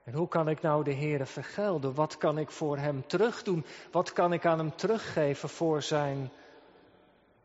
En 0.03 0.13
hoe 0.13 0.27
kan 0.27 0.49
ik 0.49 0.61
nou 0.61 0.83
de 0.83 0.93
Heere 0.93 1.25
vergelden? 1.25 1.93
Wat 1.93 2.17
kan 2.17 2.37
ik 2.37 2.51
voor 2.51 2.77
hem 2.77 3.07
terugdoen? 3.07 3.65
Wat 3.91 4.13
kan 4.13 4.33
ik 4.33 4.45
aan 4.45 4.57
hem 4.57 4.75
teruggeven 4.75 5.49
voor 5.49 5.81
zijn 5.81 6.31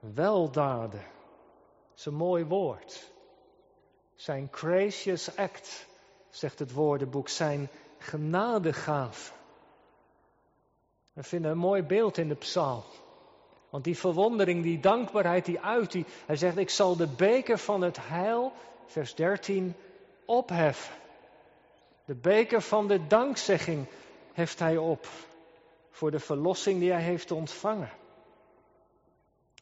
weldaden? 0.00 1.04
Dat 1.90 1.99
is 1.99 2.04
een 2.04 2.14
mooi 2.14 2.44
woord. 2.44 3.12
Zijn 4.23 4.49
gracious 4.50 5.37
act, 5.37 5.87
zegt 6.31 6.59
het 6.59 6.73
woordenboek, 6.73 7.29
zijn 7.29 7.69
genadegave. 7.99 9.33
We 11.12 11.23
vinden 11.23 11.50
een 11.50 11.59
mooi 11.59 11.83
beeld 11.83 12.19
in 12.19 12.29
de 12.29 12.35
psalm. 12.35 12.83
Want 13.71 13.85
die 13.85 13.99
verwondering, 13.99 14.62
die 14.62 14.81
dankbaarheid, 14.81 15.45
die 15.45 15.61
uit, 15.61 15.97
hij 16.26 16.37
zegt, 16.37 16.57
ik 16.57 16.71
zal 16.71 16.97
de 16.97 17.07
beker 17.07 17.59
van 17.59 17.83
het 17.83 17.97
heil, 18.00 18.52
vers 18.87 19.14
13, 19.14 19.75
opheffen. 20.25 20.95
De 22.05 22.14
beker 22.14 22.61
van 22.61 22.88
de 22.88 23.07
dankzegging 23.07 23.87
heft 24.33 24.59
hij 24.59 24.76
op 24.76 25.07
voor 25.91 26.11
de 26.11 26.21
verlossing 26.21 26.81
die 26.81 26.93
hij 26.93 27.02
heeft 27.02 27.31
ontvangen. 27.31 27.91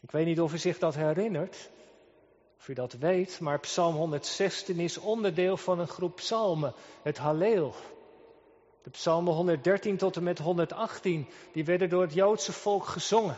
Ik 0.00 0.10
weet 0.10 0.26
niet 0.26 0.40
of 0.40 0.52
u 0.52 0.58
zich 0.58 0.78
dat 0.78 0.94
herinnert, 0.94 1.70
of 2.60 2.68
u 2.68 2.72
dat 2.74 2.92
weet, 2.92 3.40
maar 3.40 3.60
Psalm 3.60 3.94
116 3.94 4.78
is 4.78 4.98
onderdeel 4.98 5.56
van 5.56 5.78
een 5.78 5.88
groep 5.88 6.16
psalmen, 6.16 6.74
het 7.02 7.18
Halleel. 7.18 7.74
De 8.82 8.90
psalmen 8.90 9.34
113 9.34 9.96
tot 9.96 10.16
en 10.16 10.22
met 10.22 10.38
118, 10.38 11.28
die 11.52 11.64
werden 11.64 11.88
door 11.88 12.02
het 12.02 12.12
Joodse 12.12 12.52
volk 12.52 12.84
gezongen 12.84 13.36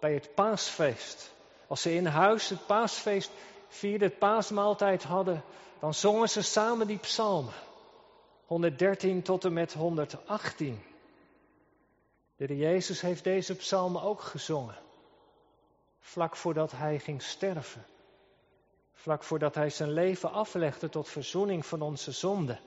bij 0.00 0.14
het 0.14 0.34
paasfeest. 0.34 1.32
Als 1.66 1.82
ze 1.82 1.94
in 1.94 2.06
huis 2.06 2.48
het 2.48 2.66
paasfeest 2.66 3.30
vierden, 3.68 4.08
het 4.08 4.18
paasmaaltijd 4.18 5.02
hadden, 5.02 5.42
dan 5.80 5.94
zongen 5.94 6.28
ze 6.28 6.42
samen 6.42 6.86
die 6.86 6.98
psalmen. 6.98 7.54
113 8.46 9.22
tot 9.22 9.44
en 9.44 9.52
met 9.52 9.72
118. 9.72 10.82
De 12.36 12.44
Heer 12.44 12.56
Jezus 12.56 13.00
heeft 13.00 13.24
deze 13.24 13.56
psalmen 13.56 14.02
ook 14.02 14.20
gezongen. 14.20 14.78
Vlak 16.00 16.36
voordat 16.36 16.72
hij 16.72 16.98
ging 16.98 17.22
sterven. 17.22 17.84
Vlak 19.00 19.24
voordat 19.24 19.54
hij 19.54 19.70
zijn 19.70 19.92
leven 19.92 20.32
aflegde 20.32 20.88
tot 20.88 21.08
verzoening 21.08 21.66
van 21.66 21.82
onze 21.82 22.12
zonden. 22.12 22.58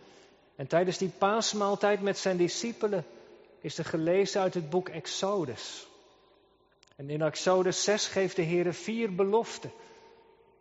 En 0.55 0.67
tijdens 0.67 0.97
die 0.97 1.11
paasmaaltijd 1.17 2.01
met 2.01 2.17
zijn 2.17 2.37
discipelen 2.37 3.05
is 3.59 3.77
er 3.77 3.85
gelezen 3.85 4.41
uit 4.41 4.53
het 4.53 4.69
boek 4.69 4.89
Exodus. 4.89 5.87
En 6.95 7.09
in 7.09 7.21
Exodus 7.21 7.83
6 7.83 8.07
geeft 8.07 8.35
de 8.35 8.41
Heer 8.41 8.73
vier 8.73 9.15
beloften. 9.15 9.71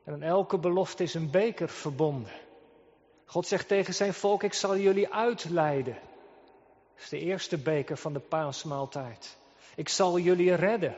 En 0.05 0.13
aan 0.13 0.23
elke 0.23 0.59
belofte 0.59 1.03
is 1.03 1.15
een 1.15 1.31
beker 1.31 1.69
verbonden. 1.69 2.33
God 3.25 3.47
zegt 3.47 3.69
tegen 3.69 3.95
zijn 3.95 4.15
volk, 4.15 4.43
ik 4.43 4.55
zal 4.55 4.77
jullie 4.77 5.13
uitleiden. 5.13 5.95
Dat 6.95 7.03
is 7.03 7.09
de 7.09 7.19
eerste 7.19 7.59
beker 7.59 7.97
van 7.97 8.13
de 8.13 8.21
paasmaaltijd. 8.21 9.37
Ik 9.77 9.89
zal 9.89 10.19
jullie 10.19 10.55
redden. 10.55 10.97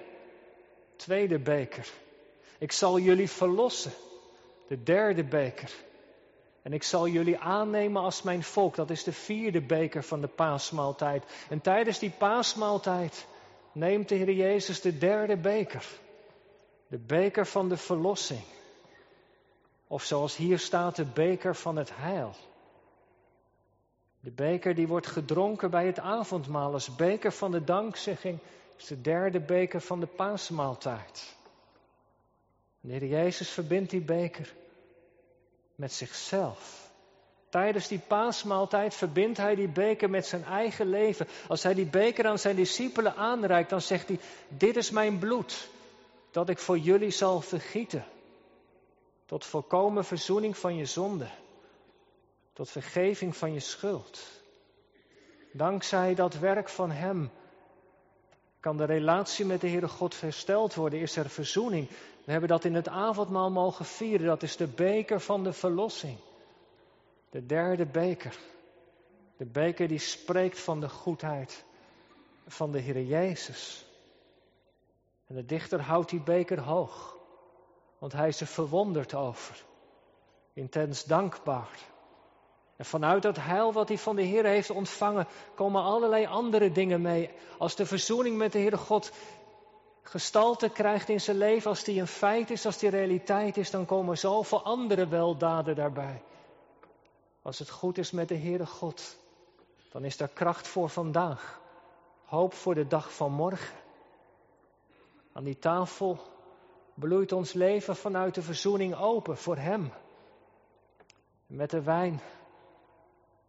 Tweede 0.97 1.38
beker. 1.38 1.88
Ik 2.59 2.73
zal 2.73 2.99
jullie 2.99 3.31
verlossen. 3.31 3.93
De 4.68 4.83
derde 4.83 5.25
beker. 5.25 5.73
En 6.62 6.73
ik 6.73 6.83
zal 6.83 7.09
jullie 7.09 7.38
aannemen 7.38 8.02
als 8.02 8.23
mijn 8.23 8.42
volk. 8.42 8.75
Dat 8.75 8.90
is 8.90 9.04
de 9.04 9.12
vierde 9.12 9.61
beker 9.61 10.02
van 10.02 10.21
de 10.21 10.26
paasmaaltijd. 10.26 11.25
En 11.49 11.61
tijdens 11.61 11.99
die 11.99 12.11
paasmaaltijd 12.11 13.26
neemt 13.73 14.09
de 14.09 14.14
Heer 14.14 14.33
Jezus 14.33 14.80
de 14.80 14.99
derde 14.99 15.37
beker. 15.37 15.87
De 16.87 16.99
beker 16.99 17.47
van 17.47 17.68
de 17.68 17.76
verlossing. 17.76 18.42
Of 19.87 20.02
zoals 20.02 20.37
hier 20.37 20.59
staat, 20.59 20.97
de 20.97 21.04
beker 21.04 21.54
van 21.56 21.76
het 21.76 21.97
heil. 21.97 22.35
De 24.21 24.30
beker 24.30 24.75
die 24.75 24.88
wordt 24.88 25.06
gedronken 25.06 25.71
bij 25.71 25.87
het 25.87 25.99
avondmaal 25.99 26.73
als 26.73 26.97
beker 26.97 27.33
van 27.33 27.50
de 27.50 27.64
dankzegging. 27.64 28.38
is 28.77 28.87
de 28.87 29.00
derde 29.00 29.40
beker 29.40 29.81
van 29.81 30.00
de 30.00 30.07
paasmaaltijd. 30.07 31.37
De 32.87 32.92
Heer 32.92 33.07
Jezus 33.07 33.51
verbindt 33.51 33.90
die 33.90 34.01
beker 34.01 34.55
met 35.75 35.92
zichzelf. 35.92 36.90
Tijdens 37.49 37.88
die 37.88 37.99
paasmaaltijd 37.99 38.94
verbindt 38.94 39.38
hij 39.38 39.55
die 39.55 39.68
beker 39.68 40.11
met 40.11 40.27
zijn 40.27 40.44
eigen 40.44 40.87
leven. 40.87 41.27
Als 41.49 41.62
hij 41.62 41.75
die 41.75 41.87
beker 41.87 42.27
aan 42.27 42.38
zijn 42.38 42.57
discipelen 42.57 43.16
aanreikt, 43.16 43.70
dan 43.70 43.81
zegt 43.81 44.09
hij: 44.09 44.18
Dit 44.49 44.77
is 44.77 44.90
mijn 44.90 45.18
bloed, 45.18 45.68
dat 46.31 46.49
ik 46.49 46.59
voor 46.59 46.79
jullie 46.79 47.11
zal 47.11 47.40
vergieten. 47.40 48.05
Tot 49.27 49.44
volkomen 49.44 50.05
verzoening 50.05 50.57
van 50.57 50.77
je 50.77 50.85
zonde. 50.85 51.29
Tot 52.53 52.70
vergeving 52.70 53.37
van 53.37 53.53
je 53.53 53.61
schuld. 53.61 54.20
Dankzij 55.53 56.14
dat 56.14 56.38
werk 56.38 56.68
van 56.68 56.90
Hem 56.90 57.31
kan 58.64 58.77
de 58.77 58.85
relatie 58.85 59.44
met 59.44 59.61
de 59.61 59.68
Heere 59.68 59.88
God 59.88 60.20
hersteld 60.20 60.74
worden. 60.74 61.00
Is 61.00 61.16
er 61.16 61.29
verzoening. 61.29 61.88
We 62.24 62.33
hebben 62.33 62.48
dat 62.48 62.64
in 62.64 62.74
het 62.74 62.88
avondmaal 62.88 63.50
mogen 63.50 63.85
vieren. 63.85 64.27
Dat 64.27 64.42
is 64.42 64.57
de 64.57 64.66
beker 64.66 65.20
van 65.20 65.44
de 65.44 65.53
verlossing. 65.53 66.18
De 67.31 67.46
derde 67.46 67.87
beker. 67.87 68.38
De 69.37 69.44
beker 69.44 69.88
die 69.88 69.98
spreekt 69.98 70.61
van 70.61 70.81
de 70.81 70.88
goedheid 70.88 71.64
van 72.46 72.72
de 72.72 72.79
Heer 72.79 73.03
Jezus. 73.03 73.87
En 75.27 75.35
de 75.35 75.44
dichter 75.44 75.81
houdt 75.81 76.11
die 76.11 76.22
beker 76.22 76.61
hoog. 76.61 77.16
Want 77.98 78.12
hij 78.12 78.29
is 78.29 78.40
er 78.40 78.46
verwonderd 78.46 79.14
over. 79.14 79.64
Intens 80.53 81.05
dankbaar. 81.05 81.79
En 82.85 82.90
vanuit 82.90 83.23
dat 83.23 83.37
heil 83.37 83.73
wat 83.73 83.88
hij 83.88 83.99
van 83.99 84.16
de 84.16 84.23
Heer 84.23 84.44
heeft 84.44 84.70
ontvangen, 84.70 85.27
komen 85.55 85.83
allerlei 85.83 86.27
andere 86.27 86.73
dingen 86.73 87.01
mee. 87.01 87.31
Als 87.59 87.77
de 87.77 87.87
verzoening 87.87 88.37
met 88.37 88.53
de 88.53 88.59
Heere 88.59 88.77
God 88.77 89.12
gestalte 90.03 90.68
krijgt 90.68 91.09
in 91.09 91.20
zijn 91.20 91.37
leven, 91.37 91.70
als 91.70 91.85
die 91.85 92.01
een 92.01 92.07
feit 92.07 92.51
is, 92.51 92.66
als 92.66 92.79
die 92.79 92.90
realiteit 92.90 93.57
is, 93.57 93.70
dan 93.70 93.87
komen 93.87 94.18
zoveel 94.18 94.62
andere 94.62 95.09
weldaden 95.09 95.75
daarbij. 95.75 96.23
Als 97.42 97.59
het 97.59 97.70
goed 97.70 97.99
is 97.99 98.11
met 98.11 98.29
de 98.29 98.37
Heere 98.38 98.66
God, 98.66 99.16
dan 99.92 100.05
is 100.05 100.16
daar 100.16 100.29
kracht 100.29 100.68
voor 100.68 100.88
vandaag. 100.88 101.61
Hoop 102.25 102.55
voor 102.55 102.75
de 102.75 102.87
dag 102.87 103.14
van 103.14 103.33
morgen. 103.33 103.77
Aan 105.33 105.44
die 105.44 105.59
tafel 105.59 106.18
bloeit 106.94 107.33
ons 107.33 107.53
leven 107.53 107.97
vanuit 107.97 108.35
de 108.35 108.42
verzoening 108.42 108.94
open 108.97 109.37
voor 109.37 109.57
Hem. 109.57 109.92
Met 111.47 111.70
de 111.70 111.83
wijn 111.83 112.20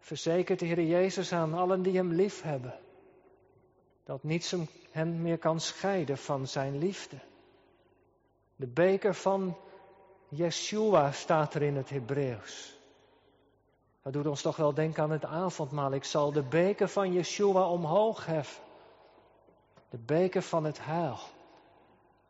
verzekert 0.06 0.60
de 0.60 0.65
Heer 0.65 0.84
Jezus 0.84 1.34
aan 1.34 1.54
allen 1.54 1.82
die 1.82 1.96
Hem 1.96 2.13
lief 2.13 2.41
hebben, 2.41 2.80
dat 4.04 4.24
niets 4.24 4.56
hen 4.91 5.22
meer 5.22 5.38
kan 5.38 5.60
scheiden 5.60 6.18
van 6.18 6.48
Zijn 6.48 6.78
liefde. 6.78 7.15
De 8.56 8.68
beker 8.68 9.13
van 9.13 9.58
Yeshua 10.28 11.12
staat 11.12 11.54
er 11.54 11.62
in 11.62 11.76
het 11.76 11.89
Hebreeuws. 11.89 12.78
Dat 14.02 14.13
doet 14.13 14.28
ons 14.28 14.41
toch 14.41 14.56
wel 14.56 14.74
denken 14.74 15.04
aan 15.04 15.12
het 15.12 15.26
avondmaal. 15.26 15.94
Ik 15.94 16.04
zal 16.04 16.32
de 16.32 16.44
beker 16.44 16.88
van 16.88 17.13
Yeshua 17.13 17.70
omhoog 17.70 18.26
heffen. 18.26 18.63
De 19.89 19.98
beker 19.98 20.41
van 20.41 20.63
het 20.63 20.86
heil. 20.86 21.18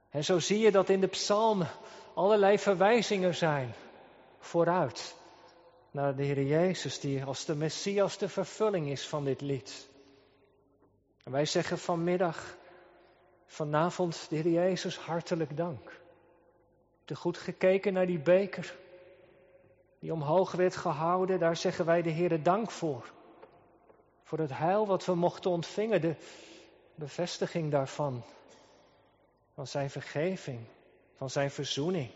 En 0.10 0.24
zo 0.24 0.40
zie 0.40 0.60
je 0.60 0.72
dat 0.72 0.90
in 0.90 1.02
de 1.02 1.08
psalmen 1.08 1.68
allerlei 2.14 2.60
verwijzingen 2.60 3.36
zijn 3.36 3.74
vooruit 4.40 5.16
naar 5.96 6.16
de 6.16 6.24
Heer 6.24 6.44
Jezus, 6.44 7.00
die 7.00 7.24
als 7.24 7.46
de 7.46 7.56
Messias 7.56 8.18
de 8.18 8.30
vervulling 8.30 8.90
is 8.90 9.08
van 9.08 9.24
dit 9.24 9.42
lied. 9.42 9.88
En 11.24 11.32
wij 11.32 11.46
zeggen 11.46 11.78
vanmiddag, 11.78 12.58
vanavond, 13.46 14.30
de 14.30 14.36
Heer 14.36 14.52
Jezus, 14.52 14.98
hartelijk 14.98 15.58
dank. 15.58 16.02
Te 17.06 17.16
goed 17.16 17.38
gekeken 17.38 17.94
naar 17.94 18.06
die 18.06 18.20
beker 18.20 18.76
die 20.00 20.14
omhoog 20.14 20.52
werd 20.52 20.76
gehouden, 20.76 21.40
daar 21.40 21.58
zeggen 21.58 21.86
wij 21.86 22.02
de 22.02 22.10
Heer 22.10 22.44
dank 22.44 22.72
voor. 22.72 23.12
Voor 24.24 24.40
het 24.40 24.58
heil 24.58 24.88
wat 24.88 25.06
we 25.06 25.16
mochten 25.16 25.52
ontvingen, 25.52 26.02
de 26.02 26.16
bevestiging 26.96 27.72
daarvan. 27.72 28.24
Van 29.54 29.68
zijn 29.68 29.90
vergeving, 29.90 30.60
van 31.16 31.30
zijn 31.30 31.52
verzoening, 31.52 32.10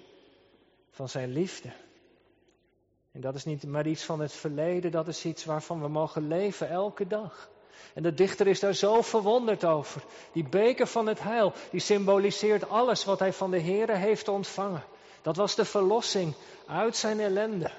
van 0.90 1.10
zijn 1.10 1.30
liefde. 1.30 1.72
En 3.12 3.22
dat 3.22 3.36
is 3.36 3.46
niet 3.46 3.64
maar 3.64 3.88
iets 3.88 4.04
van 4.04 4.20
het 4.20 4.34
verleden, 4.34 4.92
dat 4.92 5.08
is 5.08 5.26
iets 5.26 5.46
waarvan 5.46 5.82
we 5.82 5.88
mogen 5.88 6.28
leven 6.28 6.70
elke 6.70 7.08
dag. 7.08 7.50
En 7.94 8.04
de 8.04 8.14
dichter 8.14 8.48
is 8.48 8.60
daar 8.60 8.74
zo 8.74 9.02
verwonderd 9.02 9.66
over. 9.66 10.04
Die 10.32 10.50
beker 10.50 10.88
van 10.88 11.08
het 11.08 11.20
heil, 11.20 11.54
die 11.72 11.80
symboliseert 11.80 12.70
alles 12.70 13.06
wat 13.06 13.20
hij 13.20 13.34
van 13.34 13.52
de 13.52 13.58
Heer 13.58 13.98
heeft 13.98 14.28
ontvangen. 14.28 14.84
Dat 15.22 15.36
was 15.36 15.56
de 15.56 15.66
verlossing 15.66 16.34
uit 16.68 16.96
zijn 16.96 17.20
ellende. 17.20 17.72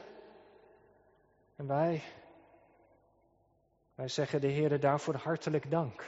En 1.56 1.66
wij, 1.66 2.02
wij 3.94 4.08
zeggen 4.08 4.40
de 4.40 4.46
Heer 4.46 4.80
daarvoor 4.80 5.14
hartelijk 5.14 5.70
dank. 5.70 5.98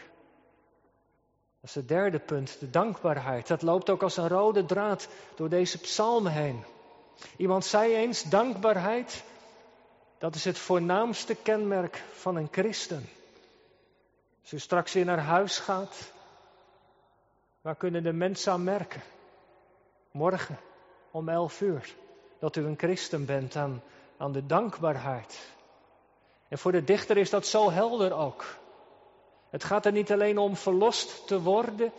Dat 1.61 1.71
is 1.71 1.75
het 1.75 1.89
derde 1.89 2.19
punt, 2.19 2.61
de 2.61 2.71
dankbaarheid. 2.71 3.47
Dat 3.47 3.63
loopt 3.63 3.91
ook 3.91 4.03
als 4.03 4.17
een 4.17 4.29
rode 4.29 4.65
draad 4.65 5.09
door 5.35 5.49
deze 5.49 5.79
psalmen 5.79 6.33
heen. 6.33 6.65
Iemand 7.37 7.64
zei 7.64 7.94
eens, 7.94 8.22
dankbaarheid, 8.22 9.25
dat 10.18 10.35
is 10.35 10.44
het 10.44 10.59
voornaamste 10.59 11.35
kenmerk 11.35 11.96
van 12.12 12.37
een 12.37 12.48
christen. 12.51 13.09
Als 14.42 14.53
u 14.53 14.59
straks 14.59 14.92
weer 14.92 15.05
naar 15.05 15.18
huis 15.18 15.59
gaat, 15.59 16.12
waar 17.61 17.77
kunnen 17.77 18.03
de 18.03 18.12
mensen 18.12 18.53
aan 18.53 18.64
merken? 18.64 19.03
Morgen 20.11 20.59
om 21.11 21.29
elf 21.29 21.61
uur, 21.61 21.94
dat 22.38 22.57
u 22.57 22.64
een 22.64 22.79
christen 22.79 23.27
bent 23.27 23.57
aan, 23.57 23.83
aan 24.16 24.33
de 24.33 24.46
dankbaarheid. 24.46 25.51
En 26.48 26.59
voor 26.59 26.72
de 26.72 26.85
dichter 26.85 27.16
is 27.16 27.31
dat 27.31 27.46
zo 27.46 27.70
helder 27.70 28.12
ook. 28.12 28.44
Het 29.51 29.64
gaat 29.64 29.87
er 29.87 29.92
niet 29.92 30.12
alleen 30.12 30.38
om 30.38 30.57
verlost 30.57 31.27
te 31.27 31.42
worden, 31.42 31.92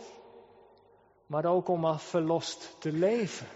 maar 1.26 1.44
ook 1.44 1.68
om 1.68 1.98
verlost 1.98 2.76
te 2.78 2.92
leven. 2.92 3.46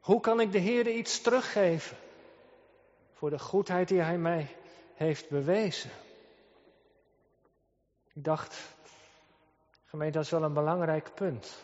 Hoe 0.00 0.20
kan 0.20 0.40
ik 0.40 0.52
de 0.52 0.58
Heer 0.58 0.88
iets 0.88 1.20
teruggeven 1.20 1.96
voor 3.12 3.30
de 3.30 3.38
goedheid 3.38 3.88
die 3.88 4.00
Hij 4.00 4.18
mij 4.18 4.56
heeft 4.94 5.28
bewezen? 5.28 5.90
Ik 8.14 8.24
dacht, 8.24 8.76
gemeente, 9.84 10.16
dat 10.16 10.24
is 10.24 10.30
wel 10.30 10.42
een 10.42 10.52
belangrijk 10.52 11.14
punt. 11.14 11.62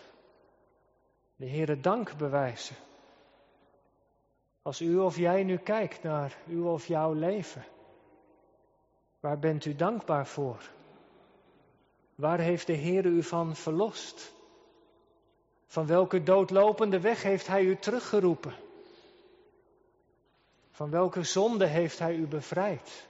De 1.37 1.49
Heere 1.49 1.81
dank 1.81 2.17
bewijzen. 2.17 2.77
Als 4.63 4.81
u 4.81 4.99
of 4.99 5.17
jij 5.17 5.43
nu 5.43 5.57
kijkt 5.57 6.03
naar 6.03 6.37
uw 6.47 6.69
of 6.69 6.87
jouw 6.87 7.13
leven, 7.13 7.65
waar 9.21 9.39
bent 9.39 9.65
u 9.65 9.75
dankbaar 9.75 10.27
voor? 10.27 10.71
Waar 12.15 12.39
heeft 12.39 12.67
de 12.67 12.73
Heer 12.73 13.05
u 13.05 13.23
van 13.23 13.57
verlost? 13.57 14.36
Van 15.67 15.87
welke 15.87 16.23
doodlopende 16.23 17.01
weg 17.01 17.23
heeft 17.23 17.47
Hij 17.47 17.63
u 17.63 17.77
teruggeroepen? 17.77 18.55
Van 20.71 20.91
welke 20.91 21.23
zonde 21.23 21.67
heeft 21.67 21.99
Hij 21.99 22.15
u 22.15 22.27
bevrijd? 22.27 23.07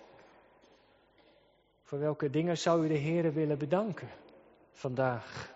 Voor 1.82 1.98
welke 1.98 2.30
dingen 2.30 2.58
zou 2.58 2.84
u 2.84 2.88
de 2.88 2.94
Heer 2.94 3.32
willen 3.32 3.58
bedanken 3.58 4.08
vandaag? 4.72 5.54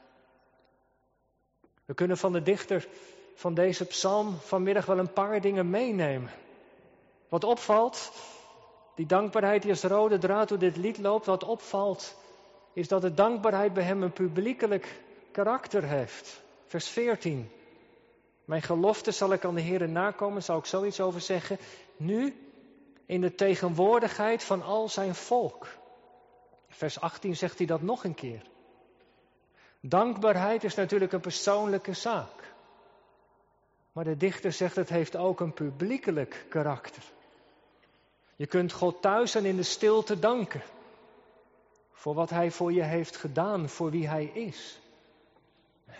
We 1.84 1.94
kunnen 1.94 2.16
van 2.18 2.32
de 2.32 2.42
dichter 2.42 2.88
van 3.34 3.54
deze 3.54 3.84
psalm 3.84 4.36
vanmiddag 4.36 4.86
wel 4.86 4.98
een 4.98 5.12
paar 5.12 5.40
dingen 5.40 5.70
meenemen. 5.70 6.30
Wat 7.28 7.44
opvalt, 7.44 8.12
die 8.94 9.06
dankbaarheid 9.06 9.62
die 9.62 9.70
als 9.70 9.82
rode 9.82 10.18
draad 10.18 10.48
door 10.48 10.58
dit 10.58 10.76
lied 10.76 10.98
loopt, 10.98 11.26
wat 11.26 11.44
opvalt, 11.44 12.16
is 12.72 12.88
dat 12.88 13.02
de 13.02 13.14
dankbaarheid 13.14 13.72
bij 13.72 13.82
hem 13.82 14.02
een 14.02 14.12
publiekelijk 14.12 15.00
karakter 15.32 15.82
heeft. 15.84 16.42
Vers 16.70 16.88
14. 16.88 17.50
Mijn 18.44 18.62
gelofte 18.62 19.10
zal 19.10 19.32
ik 19.32 19.44
aan 19.44 19.54
de 19.54 19.60
Heer 19.60 19.88
nakomen, 19.88 20.42
zal 20.42 20.58
ik 20.58 20.64
zoiets 20.64 21.00
over 21.00 21.20
zeggen. 21.20 21.58
Nu 21.96 22.34
in 23.06 23.20
de 23.20 23.34
tegenwoordigheid 23.34 24.44
van 24.44 24.62
al 24.62 24.88
zijn 24.88 25.14
volk. 25.14 25.66
Vers 26.68 27.00
18 27.00 27.36
zegt 27.36 27.58
hij 27.58 27.66
dat 27.66 27.82
nog 27.82 28.04
een 28.04 28.14
keer. 28.14 28.42
Dankbaarheid 29.80 30.64
is 30.64 30.74
natuurlijk 30.74 31.12
een 31.12 31.20
persoonlijke 31.20 31.92
zaak. 31.92 32.54
Maar 33.92 34.04
de 34.04 34.16
dichter 34.16 34.52
zegt 34.52 34.76
het 34.76 34.88
heeft 34.88 35.16
ook 35.16 35.40
een 35.40 35.54
publiekelijk 35.54 36.46
karakter. 36.48 37.02
Je 38.36 38.46
kunt 38.46 38.72
God 38.72 39.02
thuis 39.02 39.34
en 39.34 39.44
in 39.44 39.56
de 39.56 39.62
stilte 39.62 40.18
danken. 40.18 40.62
Voor 41.92 42.14
wat 42.14 42.30
Hij 42.30 42.50
voor 42.50 42.72
je 42.72 42.82
heeft 42.82 43.16
gedaan, 43.16 43.68
voor 43.68 43.90
wie 43.90 44.08
Hij 44.08 44.24
is. 44.24 44.80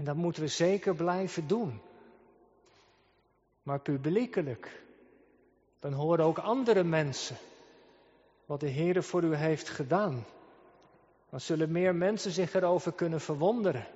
En 0.00 0.06
dat 0.06 0.16
moeten 0.16 0.42
we 0.42 0.48
zeker 0.48 0.94
blijven 0.94 1.46
doen. 1.46 1.80
Maar 3.62 3.80
publiekelijk, 3.80 4.82
dan 5.80 5.92
horen 5.92 6.24
ook 6.24 6.38
andere 6.38 6.84
mensen 6.84 7.36
wat 8.46 8.60
de 8.60 8.68
Heer 8.68 9.02
voor 9.02 9.22
u 9.22 9.34
heeft 9.34 9.68
gedaan. 9.68 10.24
Dan 11.30 11.40
zullen 11.40 11.72
meer 11.72 11.94
mensen 11.94 12.30
zich 12.30 12.54
erover 12.54 12.92
kunnen 12.92 13.20
verwonderen. 13.20 13.86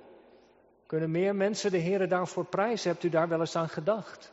Kunnen 0.85 1.11
meer 1.11 1.35
mensen 1.35 1.71
de 1.71 1.77
Heer 1.77 2.09
daarvoor 2.09 2.45
prijzen? 2.45 2.91
Hebt 2.91 3.03
u 3.03 3.09
daar 3.09 3.27
wel 3.27 3.39
eens 3.39 3.55
aan 3.55 3.69
gedacht? 3.69 4.31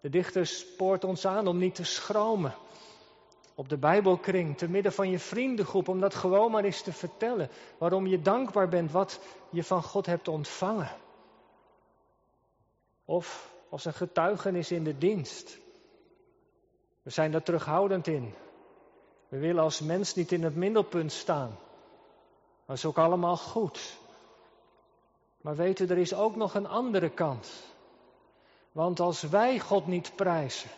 De 0.00 0.08
dichter 0.08 0.46
spoort 0.46 1.04
ons 1.04 1.26
aan 1.26 1.46
om 1.46 1.58
niet 1.58 1.74
te 1.74 1.84
schromen. 1.84 2.54
Op 3.60 3.68
de 3.68 3.78
Bijbelkring, 3.78 4.58
te 4.58 4.68
midden 4.68 4.92
van 4.92 5.10
je 5.10 5.18
vriendengroep, 5.18 5.88
om 5.88 6.00
dat 6.00 6.14
gewoon 6.14 6.50
maar 6.50 6.64
eens 6.64 6.82
te 6.82 6.92
vertellen. 6.92 7.48
Waarom 7.78 8.06
je 8.06 8.22
dankbaar 8.22 8.68
bent 8.68 8.90
wat 8.90 9.20
je 9.50 9.64
van 9.64 9.82
God 9.82 10.06
hebt 10.06 10.28
ontvangen. 10.28 10.90
Of 13.04 13.54
als 13.68 13.84
een 13.84 13.92
getuigenis 13.92 14.70
in 14.70 14.84
de 14.84 14.98
dienst. 14.98 15.58
We 17.02 17.10
zijn 17.10 17.30
daar 17.30 17.42
terughoudend 17.42 18.06
in. 18.06 18.34
We 19.28 19.38
willen 19.38 19.62
als 19.62 19.80
mens 19.80 20.14
niet 20.14 20.32
in 20.32 20.42
het 20.42 20.56
middelpunt 20.56 21.12
staan. 21.12 21.58
Dat 22.66 22.76
is 22.76 22.84
ook 22.84 22.98
allemaal 22.98 23.36
goed. 23.36 23.98
Maar 25.40 25.56
weten, 25.56 25.90
er 25.90 25.98
is 25.98 26.14
ook 26.14 26.36
nog 26.36 26.54
een 26.54 26.68
andere 26.68 27.10
kant. 27.10 27.50
Want 28.72 29.00
als 29.00 29.22
wij 29.22 29.58
God 29.58 29.86
niet 29.86 30.12
prijzen 30.16 30.70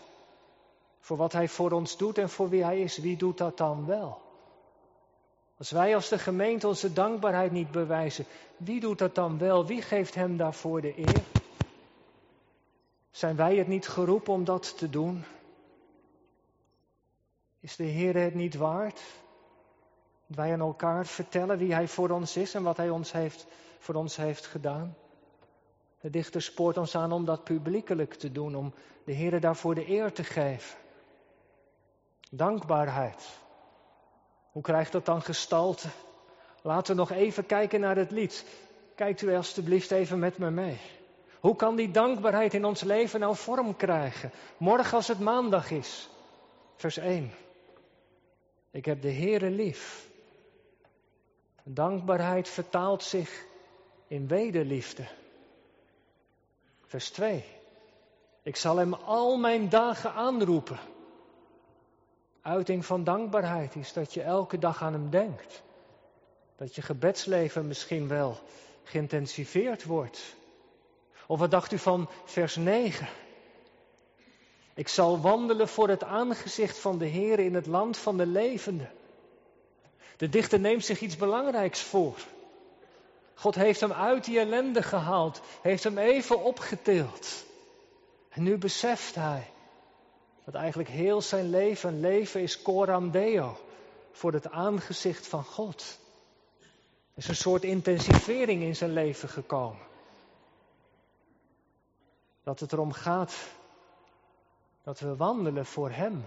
voor 1.03 1.17
wat 1.17 1.33
Hij 1.33 1.49
voor 1.49 1.71
ons 1.71 1.97
doet 1.97 2.19
en 2.19 2.29
voor 2.29 2.49
wie 2.49 2.65
Hij 2.65 2.81
is, 2.81 2.99
wie 2.99 3.17
doet 3.17 3.39
dat 3.39 3.57
dan 3.57 3.87
wel? 3.87 4.21
Als 5.59 5.71
wij 5.71 5.95
als 5.95 6.09
de 6.09 6.19
gemeente 6.19 6.67
onze 6.67 6.93
dankbaarheid 6.93 7.53
niet 7.53 7.71
bewijzen, 7.71 8.25
wie 8.57 8.81
doet 8.81 8.99
dat 8.99 9.15
dan 9.15 9.39
wel? 9.39 9.67
Wie 9.67 9.83
geeft 9.83 10.15
Hem 10.15 10.37
daarvoor 10.37 10.81
de 10.81 10.99
eer? 10.99 11.23
Zijn 13.11 13.37
wij 13.37 13.57
het 13.57 13.67
niet 13.67 13.89
geroepen 13.89 14.33
om 14.33 14.45
dat 14.45 14.79
te 14.79 14.91
doen? 14.91 15.25
Is 17.61 17.77
de 17.77 17.85
Heer 17.85 18.17
het 18.17 18.35
niet 18.35 18.55
waard? 18.55 19.01
Dat 20.27 20.37
wij 20.37 20.53
aan 20.53 20.61
elkaar 20.61 21.07
vertellen 21.07 21.59
wie 21.59 21.75
Hij 21.75 21.89
voor 21.89 22.11
ons 22.11 22.37
is 22.37 22.55
en 22.55 22.63
wat 22.63 22.77
Hij 22.77 22.91
ons 22.91 23.13
heeft, 23.13 23.47
voor 23.79 23.95
ons 23.95 24.17
heeft 24.17 24.47
gedaan. 24.47 24.97
De 26.01 26.11
dichter 26.11 26.43
spoort 26.43 26.77
ons 26.77 26.95
aan 26.97 27.13
om 27.13 27.25
dat 27.25 27.45
publiekelijk 27.45 28.15
te 28.15 28.33
doen, 28.33 28.57
om 28.57 28.75
de 29.05 29.13
Heer 29.13 29.41
daarvoor 29.41 29.75
de 29.75 29.89
eer 29.89 30.13
te 30.13 30.25
geven. 30.25 30.81
Dankbaarheid. 32.35 33.29
Hoe 34.53 34.63
krijgt 34.63 34.93
dat 34.93 35.05
dan 35.05 35.23
gestalte? 35.23 35.89
Laten 36.63 36.95
we 36.95 37.01
nog 37.01 37.11
even 37.11 37.47
kijken 37.47 37.81
naar 37.81 37.97
het 37.97 38.11
lied. 38.11 38.45
Kijkt 38.95 39.23
u 39.23 39.35
alstublieft 39.35 39.91
even 39.91 40.19
met 40.19 40.39
me 40.39 40.51
mee. 40.51 40.81
Hoe 41.41 41.57
kan 41.57 41.77
die 41.77 41.91
dankbaarheid 41.91 42.55
in 42.55 42.65
ons 42.65 42.83
leven 42.83 43.21
nou 43.21 43.37
vorm 43.37 43.77
krijgen? 43.77 44.31
Morgen 44.57 44.97
als 44.97 45.09
het 45.09 45.21
maandag 45.21 45.71
is. 45.71 46.09
Vers 46.77 46.97
1. 46.97 47.33
Ik 48.71 48.85
heb 48.85 49.03
de 49.03 49.13
Heere 49.13 49.51
lief. 49.51 50.09
Dankbaarheid 51.63 52.49
vertaalt 52.49 53.03
zich 53.03 53.45
in 54.07 54.27
wederliefde. 54.29 55.07
Vers 56.87 57.11
2. 57.11 57.45
Ik 58.43 58.57
zal 58.57 58.77
hem 58.77 58.95
al 58.95 59.37
mijn 59.37 59.69
dagen 59.69 60.13
aanroepen. 60.13 60.79
Uiting 62.43 62.87
van 62.87 63.05
dankbaarheid 63.05 63.75
is 63.77 63.93
dat 63.93 64.15
je 64.15 64.23
elke 64.23 64.59
dag 64.59 64.83
aan 64.83 64.93
hem 64.93 65.11
denkt. 65.11 65.63
Dat 66.57 66.75
je 66.75 66.83
gebedsleven 66.83 67.67
misschien 67.67 68.09
wel 68.09 68.39
geïntensiveerd 68.83 69.85
wordt. 69.85 70.35
Of 71.27 71.39
wat 71.39 71.51
dacht 71.51 71.73
u 71.73 71.79
van 71.79 72.09
vers 72.25 72.57
9? 72.57 73.09
Ik 74.75 74.89
zal 74.89 75.21
wandelen 75.21 75.69
voor 75.69 75.89
het 75.89 76.05
aangezicht 76.05 76.79
van 76.79 76.99
de 76.99 77.07
Heer 77.07 77.39
in 77.39 77.55
het 77.55 77.67
land 77.67 77.97
van 77.97 78.17
de 78.17 78.27
levenden. 78.27 78.91
De 80.17 80.29
dichter 80.29 80.61
neemt 80.61 80.85
zich 80.85 81.01
iets 81.01 81.17
belangrijks 81.17 81.81
voor. 81.81 82.19
God 83.35 83.55
heeft 83.55 83.81
hem 83.81 83.93
uit 83.93 84.25
die 84.25 84.39
ellende 84.39 84.83
gehaald, 84.83 85.41
heeft 85.61 85.85
hem 85.85 85.99
even 85.99 86.43
opgetild. 86.43 87.45
En 88.29 88.43
nu 88.43 88.59
beseft 88.59 89.15
hij 89.15 89.51
dat 90.45 90.55
eigenlijk 90.55 90.89
heel 90.89 91.21
zijn 91.21 91.51
leven 91.51 92.01
leven 92.01 92.41
is 92.41 92.63
coram 92.63 93.11
deo, 93.11 93.57
voor 94.13 94.33
het 94.33 94.51
aangezicht 94.51 95.27
van 95.27 95.45
God. 95.45 95.99
Er 96.61 97.19
is 97.19 97.29
een 97.29 97.37
soort 97.37 97.63
intensivering 97.63 98.63
in 98.63 98.77
zijn 98.77 98.93
leven 98.93 99.29
gekomen. 99.29 99.91
Dat 102.43 102.61
het 102.61 102.73
erom 102.73 102.93
gaat 102.93 103.35
dat 104.83 105.01
we 105.01 105.17
wandelen 105.17 105.67
voor 105.67 105.91
Hem. 105.91 106.25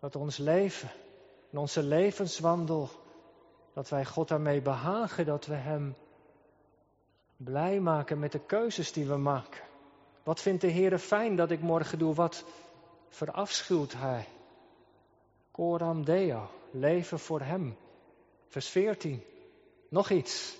Dat 0.00 0.16
ons 0.16 0.36
leven 0.36 0.90
en 1.50 1.58
onze 1.58 1.82
levenswandel, 1.82 2.88
dat 3.72 3.88
wij 3.88 4.04
God 4.04 4.28
daarmee 4.28 4.60
behagen, 4.60 5.26
dat 5.26 5.46
we 5.46 5.54
Hem 5.54 5.94
blij 7.36 7.80
maken 7.80 8.18
met 8.18 8.32
de 8.32 8.40
keuzes 8.46 8.92
die 8.92 9.06
we 9.06 9.16
maken. 9.16 9.60
Wat 10.22 10.40
vindt 10.40 10.60
de 10.60 10.66
Heer 10.66 10.98
fijn 10.98 11.36
dat 11.36 11.50
ik 11.50 11.60
morgen 11.60 11.98
doe? 11.98 12.14
Wat 12.14 12.44
verafschuwt 13.12 13.92
Hij? 13.92 14.28
Coram 15.52 16.04
Deo, 16.04 16.50
leven 16.70 17.18
voor 17.18 17.40
Hem. 17.40 17.76
Vers 18.48 18.68
14, 18.68 19.24
nog 19.88 20.10
iets. 20.10 20.56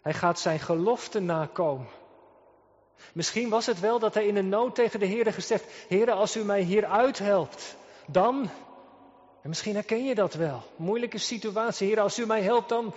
Hij 0.00 0.14
gaat 0.14 0.38
zijn 0.38 0.58
gelofte 0.58 1.20
nakomen. 1.20 1.88
Misschien 3.12 3.48
was 3.48 3.66
het 3.66 3.80
wel 3.80 3.98
dat 3.98 4.14
hij 4.14 4.26
in 4.26 4.36
een 4.36 4.48
nood 4.48 4.74
tegen 4.74 5.00
de 5.00 5.06
Heer 5.06 5.32
gezegd: 5.32 5.64
Heer, 5.88 6.10
als 6.10 6.36
u 6.36 6.44
mij 6.44 6.62
hier 6.62 6.86
uithelpt, 6.86 7.76
dan. 8.06 8.50
En 9.42 9.48
misschien 9.48 9.74
herken 9.74 10.04
je 10.04 10.14
dat 10.14 10.34
wel. 10.34 10.62
Moeilijke 10.76 11.18
situatie. 11.18 11.86
Heer, 11.86 12.00
als 12.00 12.18
u 12.18 12.26
mij 12.26 12.42
helpt, 12.42 12.68
dan. 12.68 12.94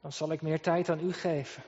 Dan 0.00 0.12
zal 0.12 0.32
ik 0.32 0.42
meer 0.42 0.60
tijd 0.60 0.88
aan 0.88 1.00
u 1.00 1.12
geven. 1.12 1.62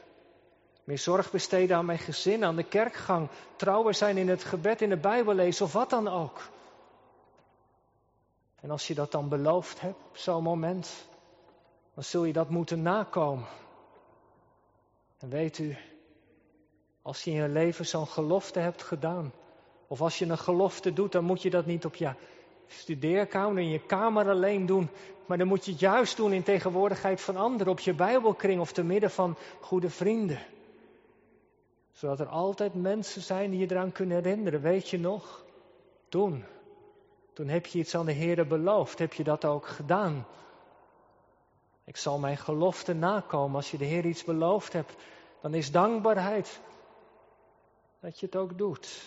Meer 0.84 0.98
zorg 0.98 1.30
besteden 1.30 1.76
aan 1.76 1.84
mijn 1.84 1.98
gezin, 1.98 2.44
aan 2.44 2.56
de 2.56 2.68
kerkgang. 2.68 3.28
Trouwer 3.56 3.94
zijn 3.94 4.16
in 4.16 4.28
het 4.28 4.44
gebed, 4.44 4.82
in 4.82 4.88
de 4.88 4.96
Bijbel 4.96 5.34
lezen 5.34 5.64
of 5.64 5.72
wat 5.72 5.90
dan 5.90 6.08
ook. 6.08 6.48
En 8.60 8.70
als 8.70 8.86
je 8.86 8.94
dat 8.94 9.12
dan 9.12 9.28
beloofd 9.28 9.80
hebt 9.80 9.96
zo'n 10.12 10.42
moment, 10.42 11.06
dan 11.94 12.04
zul 12.04 12.24
je 12.24 12.32
dat 12.32 12.50
moeten 12.50 12.82
nakomen. 12.82 13.46
En 15.18 15.28
weet 15.28 15.58
u, 15.58 15.76
als 17.02 17.24
je 17.24 17.30
in 17.30 17.36
je 17.36 17.48
leven 17.48 17.86
zo'n 17.86 18.06
gelofte 18.06 18.58
hebt 18.58 18.82
gedaan, 18.82 19.32
of 19.86 20.00
als 20.00 20.18
je 20.18 20.26
een 20.26 20.38
gelofte 20.38 20.92
doet, 20.92 21.12
dan 21.12 21.24
moet 21.24 21.42
je 21.42 21.50
dat 21.50 21.66
niet 21.66 21.84
op 21.84 21.94
je 21.94 22.12
studeerkamer, 22.66 23.62
in 23.62 23.68
je 23.68 23.86
kamer 23.86 24.30
alleen 24.30 24.66
doen, 24.66 24.90
maar 25.26 25.38
dan 25.38 25.46
moet 25.46 25.64
je 25.64 25.70
het 25.70 25.80
juist 25.80 26.16
doen 26.16 26.32
in 26.32 26.42
tegenwoordigheid 26.42 27.20
van 27.20 27.36
anderen, 27.36 27.72
op 27.72 27.80
je 27.80 27.94
Bijbelkring 27.94 28.60
of 28.60 28.72
te 28.72 28.82
midden 28.82 29.10
van 29.10 29.36
goede 29.60 29.90
vrienden. 29.90 30.38
Zodat 31.94 32.20
er 32.20 32.26
altijd 32.26 32.74
mensen 32.74 33.22
zijn 33.22 33.50
die 33.50 33.60
je 33.60 33.70
eraan 33.70 33.92
kunnen 33.92 34.16
herinneren. 34.22 34.60
Weet 34.60 34.88
je 34.88 34.98
nog? 34.98 35.44
Toen. 36.08 36.44
Toen 37.32 37.48
heb 37.48 37.66
je 37.66 37.78
iets 37.78 37.94
aan 37.94 38.06
de 38.06 38.12
Heer 38.12 38.46
beloofd. 38.46 38.98
Heb 38.98 39.12
je 39.12 39.24
dat 39.24 39.44
ook 39.44 39.66
gedaan? 39.66 40.26
Ik 41.84 41.96
zal 41.96 42.18
mijn 42.18 42.36
gelofte 42.36 42.92
nakomen. 42.92 43.56
Als 43.56 43.70
je 43.70 43.78
de 43.78 43.84
Heer 43.84 44.04
iets 44.04 44.24
beloofd 44.24 44.72
hebt, 44.72 44.94
dan 45.40 45.54
is 45.54 45.70
dankbaarheid 45.70 46.60
dat 48.00 48.20
je 48.20 48.26
het 48.26 48.36
ook 48.36 48.58
doet. 48.58 49.02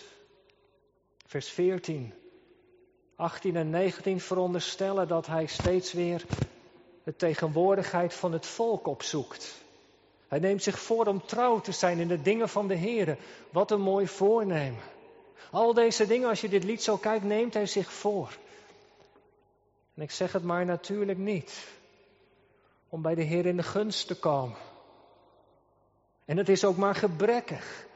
Vers 1.26 1.48
14, 1.48 2.14
18 3.16 3.56
en 3.56 3.70
19 3.70 4.20
veronderstellen 4.20 5.08
dat 5.08 5.26
hij 5.26 5.46
steeds 5.46 5.92
weer 5.92 6.24
de 7.04 7.16
tegenwoordigheid 7.16 8.14
van 8.14 8.32
het 8.32 8.46
volk 8.46 8.86
opzoekt. 8.86 9.66
Hij 10.28 10.38
neemt 10.38 10.62
zich 10.62 10.78
voor 10.78 11.06
om 11.06 11.26
trouw 11.26 11.60
te 11.60 11.72
zijn 11.72 11.98
in 11.98 12.08
de 12.08 12.22
dingen 12.22 12.48
van 12.48 12.68
de 12.68 12.74
Heer. 12.74 13.18
Wat 13.50 13.70
een 13.70 13.80
mooi 13.80 14.06
voornemen. 14.06 14.82
Al 15.50 15.74
deze 15.74 16.06
dingen, 16.06 16.28
als 16.28 16.40
je 16.40 16.48
dit 16.48 16.64
lied 16.64 16.82
zo 16.82 16.96
kijkt, 16.96 17.24
neemt 17.24 17.54
hij 17.54 17.66
zich 17.66 17.92
voor. 17.92 18.36
En 19.94 20.02
ik 20.02 20.10
zeg 20.10 20.32
het 20.32 20.44
maar 20.44 20.64
natuurlijk 20.64 21.18
niet 21.18 21.66
om 22.88 23.02
bij 23.02 23.14
de 23.14 23.22
Heer 23.22 23.46
in 23.46 23.56
de 23.56 23.62
gunst 23.62 24.06
te 24.06 24.18
komen. 24.18 24.56
En 26.24 26.36
het 26.36 26.48
is 26.48 26.64
ook 26.64 26.76
maar 26.76 26.94
gebrekkig. 26.94 27.86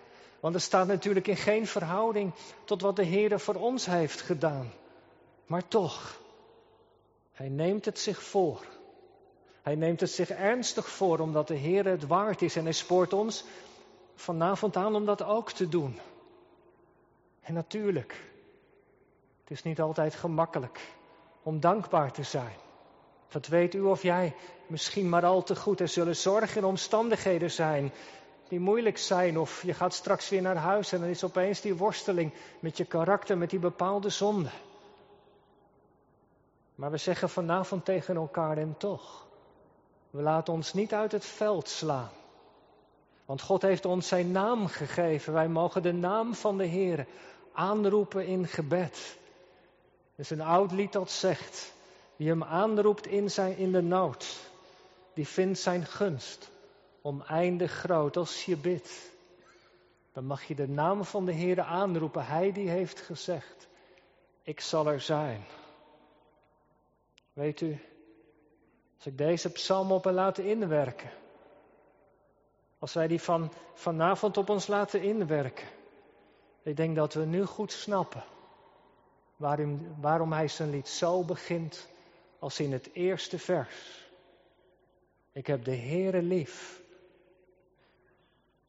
Want 0.41 0.55
het 0.55 0.63
staat 0.63 0.87
natuurlijk 0.87 1.29
in 1.29 1.37
geen 1.37 1.67
verhouding 1.67 2.33
tot 2.65 2.81
wat 2.81 2.97
de 2.97 3.05
Heer 3.05 3.41
voor 3.41 3.55
ons 3.55 3.87
heeft 3.87 4.21
gedaan. 4.21 4.73
Maar 5.47 5.69
toch, 5.69 6.21
Hij 7.33 7.49
neemt 7.49 7.85
het 7.85 7.99
zich 7.99 8.23
voor. 8.23 8.67
Hij 9.63 9.75
neemt 9.75 10.01
het 10.01 10.11
zich 10.11 10.31
ernstig 10.31 10.89
voor 10.89 11.19
omdat 11.19 11.49
de 11.49 11.55
Heer 11.55 11.85
het 11.85 12.07
waard 12.07 12.43
is. 12.43 12.57
En 12.57 12.65
Hij 12.65 12.73
spoort 12.73 13.13
ons 13.13 13.45
vanavond 14.15 14.77
aan 14.77 14.95
om 14.95 15.05
dat 15.05 15.23
ook 15.23 15.51
te 15.53 15.69
doen. 15.69 15.99
En 17.41 17.55
natuurlijk, 17.55 18.31
het 19.41 19.51
is 19.51 19.63
niet 19.63 19.81
altijd 19.81 20.15
gemakkelijk 20.15 20.81
om 21.43 21.61
dankbaar 21.61 22.13
te 22.13 22.23
zijn. 22.23 22.57
Dat 23.29 23.47
weet 23.47 23.75
u 23.75 23.81
of 23.81 24.03
jij 24.03 24.35
misschien 24.67 25.09
maar 25.09 25.25
al 25.25 25.43
te 25.43 25.57
goed. 25.57 25.81
Er 25.81 25.89
zullen 25.89 26.17
zorgen 26.17 26.57
en 26.61 26.69
omstandigheden 26.69 27.51
zijn 27.51 27.93
die 28.49 28.61
moeilijk 28.61 28.99
zijn. 28.99 29.39
Of 29.39 29.63
je 29.63 29.75
gaat 29.75 29.95
straks 29.95 30.29
weer 30.29 30.43
naar 30.43 30.57
huis 30.57 30.93
en 30.93 31.01
dan 31.01 31.09
is 31.09 31.25
opeens 31.25 31.61
die 31.61 31.75
worsteling 31.75 32.33
met 32.61 32.77
je 32.77 32.85
karakter, 32.85 33.39
met 33.39 33.51
die 33.51 33.59
bepaalde 33.59 34.09
zonde. 34.09 34.51
Maar 36.75 36.91
we 36.91 36.97
zeggen 36.97 37.29
vanavond 37.29 37.85
tegen 37.85 38.17
elkaar 38.17 38.57
en 38.57 38.75
toch. 38.79 39.27
We 40.13 40.23
laten 40.23 40.53
ons 40.53 40.73
niet 40.73 40.93
uit 40.93 41.13
het 41.13 41.25
veld 41.25 41.69
slaan. 41.69 42.11
Want 43.25 43.43
God 43.43 43.63
heeft 43.63 43.85
ons 43.85 44.09
zijn 44.09 44.33
naam 44.33 44.67
gegeven. 44.67 45.33
Wij 45.33 45.49
mogen 45.49 45.83
de 45.83 45.93
naam 45.93 46.35
van 46.35 46.59
de 46.59 46.65
Heer 46.65 47.07
aanroepen 47.53 48.27
in 48.27 48.47
gebed. 48.47 49.17
Er 50.15 50.21
is 50.21 50.31
een 50.31 50.41
oud 50.41 50.73
lied 50.73 50.93
dat 50.93 51.11
zegt, 51.11 51.73
wie 52.17 52.29
hem 52.29 52.45
aanroept 52.45 53.07
in, 53.07 53.31
zijn, 53.31 53.57
in 53.57 53.73
de 53.73 53.83
nood, 53.83 54.51
die 55.15 55.27
vindt 55.27 55.59
zijn 55.59 55.87
gunst 55.87 56.51
oneindig 57.03 57.73
groot. 57.73 58.17
Als 58.17 58.45
je 58.45 58.57
bidt, 58.57 59.11
dan 60.13 60.25
mag 60.25 60.43
je 60.45 60.55
de 60.55 60.69
naam 60.69 61.05
van 61.05 61.25
de 61.25 61.33
Heer 61.33 61.61
aanroepen. 61.61 62.27
Hij 62.27 62.53
die 62.53 62.69
heeft 62.69 63.01
gezegd, 63.01 63.69
ik 64.43 64.61
zal 64.61 64.87
er 64.87 65.01
zijn. 65.01 65.45
Weet 67.33 67.61
u, 67.61 67.81
als 69.03 69.13
ik 69.13 69.19
deze 69.19 69.53
psalm 69.53 69.93
op 69.93 70.07
en 70.07 70.15
laten 70.15 70.45
inwerken, 70.45 71.11
als 72.79 72.93
wij 72.93 73.07
die 73.07 73.21
van 73.21 73.53
vanavond 73.75 74.37
op 74.37 74.49
ons 74.49 74.67
laten 74.67 75.03
inwerken, 75.03 75.67
ik 76.63 76.77
denk 76.77 76.97
dat 76.97 77.15
we 77.15 77.25
nu 77.25 77.45
goed 77.45 77.73
snappen 77.73 78.25
waarom, 79.37 80.01
waarom 80.01 80.33
hij 80.33 80.49
zijn 80.49 80.71
lied 80.71 80.89
zo 80.89 81.25
begint 81.25 81.89
als 82.39 82.61
in 82.61 82.73
het 82.73 82.91
eerste 82.93 83.39
vers. 83.39 84.07
Ik 85.33 85.47
heb 85.47 85.65
de 85.65 85.77
Heere 85.77 86.23
lief. 86.23 86.83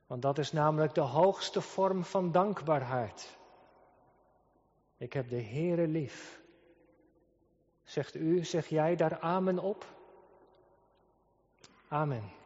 Want 0.07 0.21
dat 0.21 0.37
is 0.37 0.51
namelijk 0.51 0.93
de 0.93 1.01
hoogste 1.01 1.61
vorm 1.61 2.03
van 2.03 2.31
dankbaarheid. 2.31 3.37
Ik 4.97 5.13
heb 5.13 5.29
de 5.29 5.41
Heere 5.41 5.87
lief. 5.87 6.41
Zegt 7.83 8.15
u, 8.15 8.43
zeg 8.43 8.67
jij 8.67 8.95
daar 8.95 9.19
amen 9.19 9.59
op? 9.59 10.01
Amen. 11.93 12.42